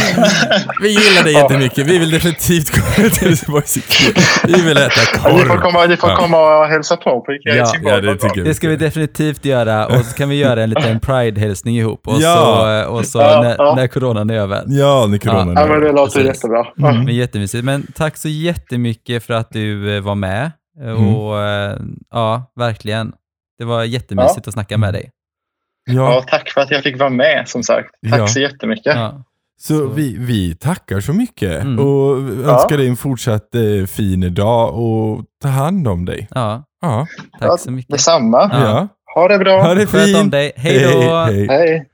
[0.82, 1.88] Vi gillar dig jättemycket.
[1.88, 3.32] Vi vill definitivt komma till
[3.78, 4.24] IKEA.
[4.48, 4.92] Vi vill äta
[5.24, 5.62] Ja, ni får korv.
[5.62, 6.16] komma, ni får Ja.
[6.16, 8.44] komma och hälsa på på Ikea Ja, ja, det tycker.
[8.44, 12.22] Det ska vi definitivt göra och så kan vi göra en liten Pride-hälsning ihop och
[12.22, 12.36] Ja.
[12.86, 13.74] så, och så Ja, när, ja.
[13.76, 14.64] när coronan är över.
[14.68, 16.28] Ja, när coronan Ja, men det låter Precis.
[16.28, 16.66] jättebra.
[16.90, 17.04] Mm.
[17.06, 17.64] Men jättemysigt.
[17.66, 20.52] Men tack så jättemycket för att du eh, var med.
[20.84, 21.16] Eh, Mm.
[21.16, 21.76] Och eh,
[22.12, 23.12] ja, verkligen.
[23.60, 25.10] Det var jättemysigt att snacka med dig.
[25.88, 27.90] Ja, Ja, tack för att jag fick vara med som sagt.
[28.12, 28.28] Tack Ja.
[28.28, 28.96] så jättemycket.
[28.96, 29.24] Ja.
[29.60, 31.80] så Så- vi, vi tackar så mycket Mm.
[31.80, 32.18] och
[32.54, 36.28] önskar dig en fortsatt eh, fin dag och ta hand om dig.
[36.32, 37.08] ja, Ja,
[37.40, 37.92] tack Ja, så mycket.
[37.92, 38.50] Detsamma.
[38.54, 38.60] Ja.
[38.62, 38.88] ja.
[39.16, 39.62] Ha det bra.
[39.62, 40.32] Ha det Sköt om fint.
[40.32, 40.52] dig.
[40.56, 41.14] Hej då!
[41.26, 41.48] hej.
[41.48, 41.86] Hej.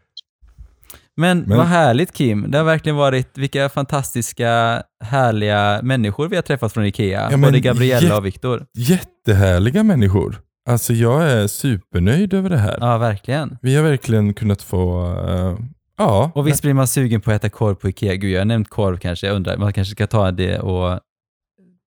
[1.17, 2.51] Men, Men- vad härligt Kim.
[2.51, 7.27] Det har verkligen varit vilka fantastiska, härliga människor vi har träffat från Ikea.
[7.31, 8.65] Ja, Både Gabriella och Viktor.
[8.77, 10.35] Jättehärliga människor.
[10.69, 12.77] Alltså jag är supernöjd över det här.
[12.81, 13.57] Ja, verkligen.
[13.61, 15.57] Vi har verkligen kunnat få, eh,
[15.97, 16.31] ja.
[16.35, 18.15] Och visst blir man sugen på att äta korv på Ikea.
[18.15, 19.27] Gud, jag har nämnt korv kanske.
[19.27, 20.99] Jag undrar, man kanske ska ta det och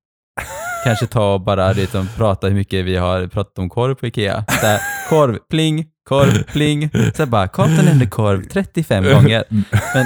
[0.83, 4.45] kanske ta och bara liksom, prata hur mycket vi har pratat om korv på Ikea.
[4.47, 6.89] Så här, korv, pling, korv, pling.
[7.15, 9.43] Så bara, Karlsson nämnde korv 35 gånger.
[9.93, 10.05] Men,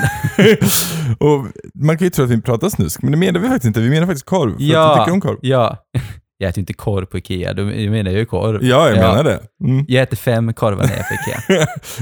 [1.30, 3.80] och man kan ju tro att vi pratar snusk, men det menar vi faktiskt inte.
[3.80, 4.50] Vi menar faktiskt korv.
[4.50, 5.38] För att vi ja, tycker om korv.
[5.42, 5.78] ja.
[6.42, 8.64] Jag äter inte korv på Ikea, då menar ju korv.
[8.64, 9.02] Ja, jag Ja.
[9.10, 9.40] menar det.
[9.64, 9.86] Mm.
[9.88, 11.14] Jag äter fem korvar när jag är på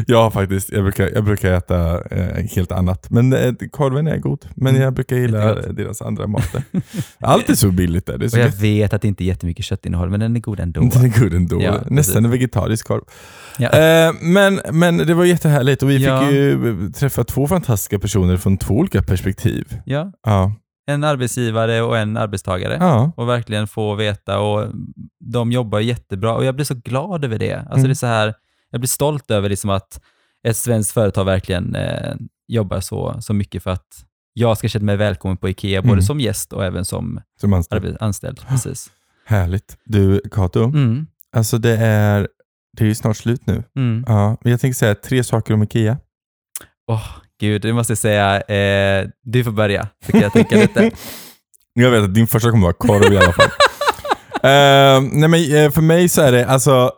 [0.08, 0.18] Ikea.
[0.22, 3.10] har faktiskt, jag brukar, jag brukar äta eh, helt annat.
[3.10, 4.46] Men eh, korven är god.
[4.56, 6.52] Men Mm, jag brukar gilla deras andra mat.
[6.54, 6.64] där.
[7.20, 8.18] Allt är så billigt där.
[8.18, 8.62] Det är Och så jag gött.
[8.62, 10.82] vet att det inte är jättemycket köttinnehåll, men den är god ändå.
[10.94, 11.62] Den är god ändå.
[11.62, 12.16] Ja, Nästan precis.
[12.16, 13.02] en vegetarisk korv.
[13.58, 13.70] Ja.
[13.70, 16.22] Eh, men, men det var jättehärligt och vi Ja.
[16.22, 19.66] fick ju träffa två fantastiska personer från två olika perspektiv.
[19.86, 20.54] Ja, Ja.
[20.90, 22.78] En arbetsgivare och en arbetstagare.
[22.80, 23.12] ja.
[23.18, 24.68] och verkligen få veta och
[25.20, 27.54] de jobbar jättebra och jag blir så glad över det.
[27.56, 27.84] Alltså Mm.
[27.84, 28.34] det är så här,
[28.72, 30.02] jag blir stolt över liksom att
[30.48, 32.16] ett svenskt företag verkligen eh,
[32.48, 36.02] jobbar så, så mycket för att jag ska känna mig välkommen på IKEA, både Mm.
[36.02, 37.98] som gäst och även som Som anställd.
[38.00, 38.40] anställd.
[38.50, 38.90] Precis.
[39.26, 39.78] Härligt.
[39.86, 41.08] Du, Kato, Mm.
[41.36, 42.28] alltså det är,
[42.78, 43.64] det är ju snart slut nu.
[43.76, 44.04] Mm.
[44.08, 45.98] Ja, men jag tänker säga tre saker om IKEA.
[46.88, 47.08] Åh,
[47.40, 48.42] gud, det måste jag säga.
[48.42, 50.92] Eh, du får börja, så kan jag tänka lite.
[51.74, 53.50] Jag vet att din första kommer vara korv i alla fall.
[54.44, 56.92] Eh, nej men eh, för mig så är det alltså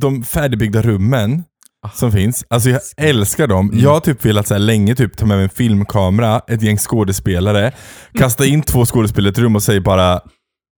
[0.00, 1.44] de färdigbyggda rummen
[1.86, 1.90] Ah.
[1.90, 2.44] som finns.
[2.50, 3.68] Alltså jag älskar dem.
[3.68, 3.80] Mm.
[3.84, 6.76] Jag har typ velat så här länge typ ta med mig en filmkamera, ett gäng
[6.78, 7.72] skådespelare,
[8.14, 10.20] kasta in två skådespelare i ett rum och säga bara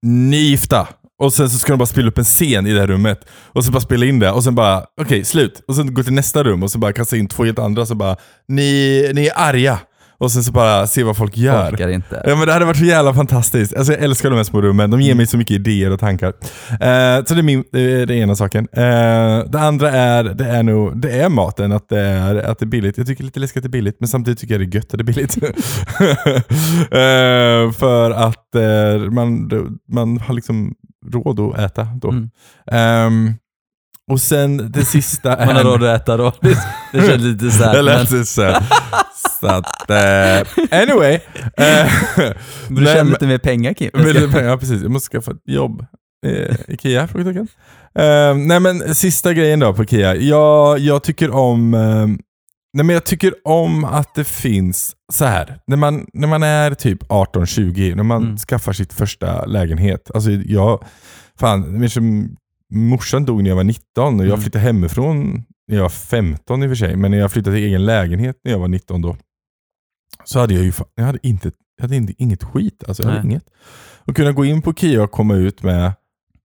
[0.05, 0.87] ni gifta.
[1.21, 3.25] Och sen så ska de bara spela upp en scen i det här rummet.
[3.47, 5.63] Och så bara spela in det och sen bara, okej slut.
[5.67, 7.95] Och sen gå till nästa rum och så bara kasta in två helt andra så
[7.95, 8.15] bara,
[8.47, 9.79] ni, ni är arga.
[10.21, 11.73] Och sen så bara se vad folk gör.
[11.73, 12.23] Orkar inte.
[12.25, 13.75] Ja men det hade varit så jävla fantastiskt.
[13.75, 14.91] Alltså jag älskar de här små rummen.
[14.91, 16.27] De ger mig så mycket idéer och tankar.
[16.71, 18.67] Eh, så det är, min, det är det ena saken.
[18.73, 22.63] Eh, det andra är, det är nog, det är maten, att det är, att det
[22.63, 22.97] är billigt.
[22.97, 24.93] Jag tycker lite läskigt att det är billigt, men samtidigt tycker jag det är gött
[24.93, 25.37] att det är billigt.
[26.91, 29.49] eh, för att eh, man,
[29.91, 30.75] man har liksom
[31.13, 32.09] råd att äta då.
[32.09, 32.29] Mm.
[32.71, 33.33] Ehm,
[34.11, 35.45] och sen det sista är...
[35.45, 36.33] Man har råd att äta då.
[36.41, 36.49] Det,
[36.93, 37.73] det känns lite så här.
[37.73, 38.41] Det lät lite så.
[38.41, 38.63] här.
[39.39, 41.19] Så att, eh, anyway.
[42.67, 43.89] Men du tjänar lite mer pengar Kim.
[43.93, 44.81] det- Ja, precis.
[44.81, 45.85] Jag måste skaffa ett jobb.
[46.25, 47.07] Eh, Ikea?
[47.07, 47.47] Frågetecken.
[47.95, 50.15] Eh, nej men sista grejen då på Ikea.
[50.15, 52.07] Jag, jag tycker om eh,
[52.73, 55.59] Nej, men jag tycker om att det finns så här.
[55.67, 58.37] När man, när man är typ 18-20, när man Mm.
[58.37, 60.11] skaffar sitt första lägenhet.
[60.13, 60.83] Alltså jag,
[61.39, 61.87] fan,
[62.73, 64.41] morsan dog när jag var 19 och jag Mm.
[64.41, 66.95] flyttade hemifrån när jag var 15 i och för sig.
[66.95, 69.17] Men när jag flyttade till egen lägenhet när jag var 19 då,
[70.23, 72.83] så hade jag ju jag hade inte, jag hade inte, inget skit.
[72.87, 73.43] Alltså, jag hade inget.
[74.05, 75.93] Och kunna gå in på Ikea och komma ut med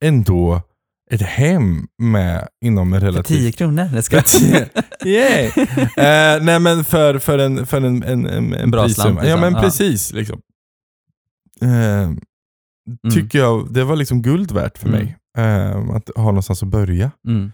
[0.01, 0.63] ändå
[1.11, 3.89] ett hem med inom en För relativt 10 kronor.
[3.93, 4.17] Det ska...
[5.05, 5.45] Yay!
[5.97, 9.41] eh, nej men för, för en, för en, en, en, en bra slant, Ja liksom.
[9.41, 9.61] men Ja.
[9.61, 10.13] precis.
[10.13, 10.41] Liksom.
[11.63, 12.11] Eh,
[13.15, 15.01] Tycker jag, det var liksom guld värt för Mm.
[15.01, 15.17] mig.
[15.39, 17.11] Eh, att ha någonstans att börja.
[17.29, 17.53] Mm.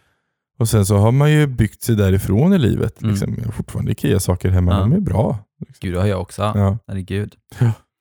[0.59, 3.03] Och sen så har man ju byggt sig därifrån i livet.
[3.03, 3.11] Mm.
[3.15, 3.35] Liksom.
[3.39, 4.79] Jag har fortfarande Ikea-saker hemma, Ja.
[4.79, 5.39] de är bra.
[5.61, 5.77] Liksom.
[5.81, 6.43] Gud, det har jag också.
[6.43, 6.79] Ja.
[6.89, 7.35] Herregud.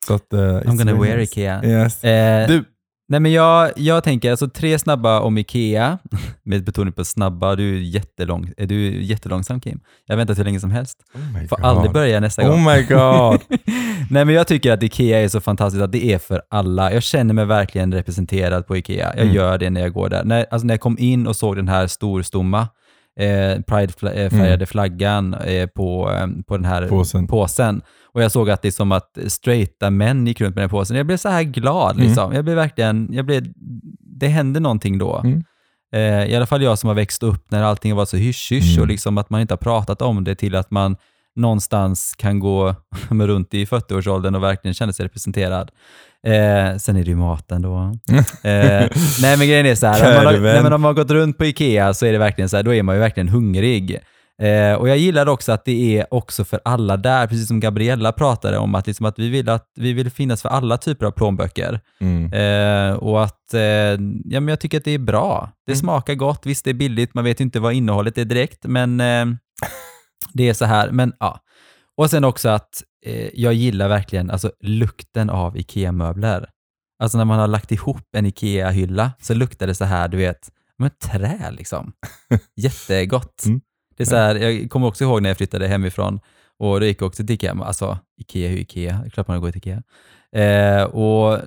[0.07, 1.31] Så att, eh, I'm gonna wear nice.
[1.41, 1.65] Ikea.
[1.65, 2.01] Yes.
[2.47, 2.63] Du,
[3.11, 5.97] Nej men jag, jag tänker alltså tre snabba om Ikea,
[6.43, 7.55] med betoning på snabba.
[7.55, 9.79] Du är, jättelång, är du jättelångsam Kim.
[10.05, 10.97] Jag väntar hur länge som helst.
[11.13, 12.67] oh Får aldrig börja nästa gång.
[12.67, 13.41] Oh my god.
[14.09, 16.93] Nej men jag tycker att Ikea är så fantastiskt att det är för alla.
[16.93, 19.13] Jag känner mig verkligen representerad på Ikea.
[19.15, 19.35] Jag Mm.
[19.35, 20.23] gör det när jag går där.
[20.23, 22.67] När, alltså när jag kom in och såg den här storstomma
[23.19, 27.27] eh, Pride-färgade flaggan eh, på, eh, på den här Påsen.
[27.27, 27.81] påsen.
[28.13, 30.97] Och jag såg att det är som att straighta män gick runt med den påsen.
[30.97, 32.07] Jag blev så här glad Mm.
[32.07, 32.33] liksom.
[32.33, 33.45] Jag blev verkligen, jag blev,
[34.19, 35.17] det hände någonting då.
[35.23, 35.43] Mm.
[35.93, 38.81] Eh, I alla fall jag som har växt upp när allting varit så hysch-hysch Mm.
[38.81, 40.95] och liksom att man inte har pratat om det till att man
[41.35, 42.75] någonstans kan gå
[43.09, 45.71] runt i 40-årsåldern och verkligen känna sig representerad.
[46.27, 47.77] Eh, sen är det ju maten då.
[48.43, 48.87] Eh,
[49.21, 50.63] nej men grejen är så här, när man, har, Korven.
[50.63, 52.83] när man har gått runt på Ikea så är det verkligen så här, då är
[52.83, 53.99] man ju verkligen hungrig.
[54.41, 58.11] Eh, och jag gillar också att det är också för alla där, precis som Gabriella
[58.11, 61.11] pratade om, att, liksom att vi, vill att vi vill finnas för alla typer av
[61.11, 61.79] plånböcker.
[62.01, 62.33] Mm.
[62.33, 63.61] Eh, och att eh,
[64.25, 65.51] ja, men jag tycker att det är bra.
[65.65, 65.79] Det Mm.
[65.79, 69.25] smakar gott, visst det är billigt, man vet inte vad innehållet är direkt, men eh,
[70.33, 70.91] det är så här.
[70.91, 71.39] Men, ja.
[71.97, 76.49] Och sen också att eh, jag gillar verkligen alltså, lukten av IKEA-möbler.
[76.99, 80.49] Alltså när man har lagt ihop en IKEA-hylla så luktar det så här, du vet,
[80.77, 81.93] men trä liksom.
[82.55, 83.45] Jättegott.
[83.45, 83.61] Mm.
[83.97, 86.19] Det är så här, jag kommer också ihåg när jag flyttade hemifrån
[86.59, 87.53] och då gick jag också till Ikea.
[87.63, 89.83] Alltså, Ikea ju Ikea, det är klart man går till Ikea.
[90.35, 91.39] Eh, och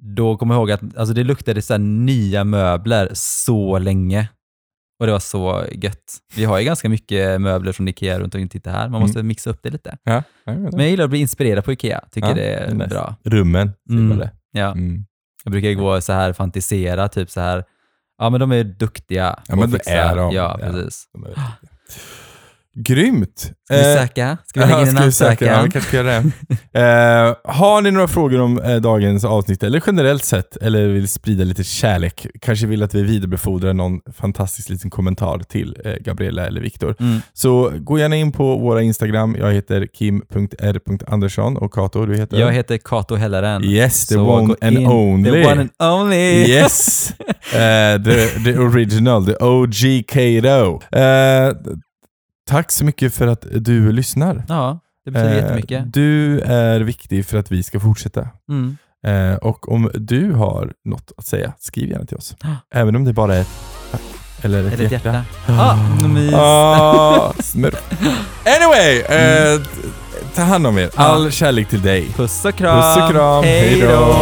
[0.00, 4.28] då kommer jag ihåg att alltså, det luktade så här nya möbler så länge.
[5.02, 6.16] Och det var så gött.
[6.36, 8.48] Vi har ju ganska mycket möbler från Ikea runt omkring.
[8.48, 9.96] Titta här, man måste mixa upp det lite.
[10.04, 12.00] Ja, jag Men jag gillar att bli inspirerad på Ikea.
[12.12, 12.88] Tycker Ja, det är nice.
[12.88, 13.16] bra.
[13.24, 14.18] Rummen, Mm.
[14.18, 14.30] det.
[14.52, 14.72] Ja.
[14.72, 15.04] Mm.
[15.44, 17.64] Jag brukar gå så här fantisera, typ så här.
[18.18, 19.38] Ja, men de är duktiga.
[19.48, 20.34] Ja, men det är de.
[20.34, 20.66] Ja, Ja.
[20.70, 21.04] precis.
[21.12, 21.34] De är.
[22.74, 23.52] Grymt!
[23.66, 24.38] Ska vi Eh, söka?
[24.46, 25.44] Ska vi lägga in en söka?
[25.46, 25.64] Ja, ansökan?
[25.64, 26.22] vi kanske ska göra
[26.72, 26.80] det.
[26.80, 31.44] Eh, har ni några frågor om eh, dagens avsnitt, eller generellt sett, eller vill sprida
[31.44, 36.60] lite kärlek, kanske vill att vi vidarebefordrar någon fantastisk liten kommentar till eh, Gabriella eller
[36.60, 37.20] Viktor, Mm.
[37.32, 39.36] så gå gärna in på våra Instagram.
[39.38, 42.40] Jag heter kim.r.andersson och Kato, du heter?
[42.40, 43.64] Jag heter Kato Helleren.
[43.64, 45.30] Yes, the Så one and in- only.
[45.30, 45.70] The one and
[46.00, 46.44] only.
[46.50, 47.12] Yes!
[48.04, 50.80] The, the original, the OG Kato.
[52.52, 54.44] Tack så mycket för att du lyssnar.
[54.48, 55.92] Ja, det betyder Eh, jättemycket.
[55.92, 58.28] Du är viktig för att vi ska fortsätta.
[58.50, 58.76] Mm.
[59.06, 62.36] Eh, och om du har något att säga, skriv gärna till oss.
[62.74, 63.48] Även om det bara är ett
[64.42, 65.08] Eller ett, ett hjärta.
[65.12, 65.24] hjärta.
[65.62, 65.76] Ah,
[66.08, 66.34] mys.
[66.34, 67.32] Ah.
[68.44, 69.60] Anyway, eh,
[70.34, 70.90] ta hand om er.
[70.94, 72.08] All kärlek till dig.
[72.16, 72.82] Puss och kram.
[72.82, 73.44] Puss och kram.
[73.44, 74.14] Hej då.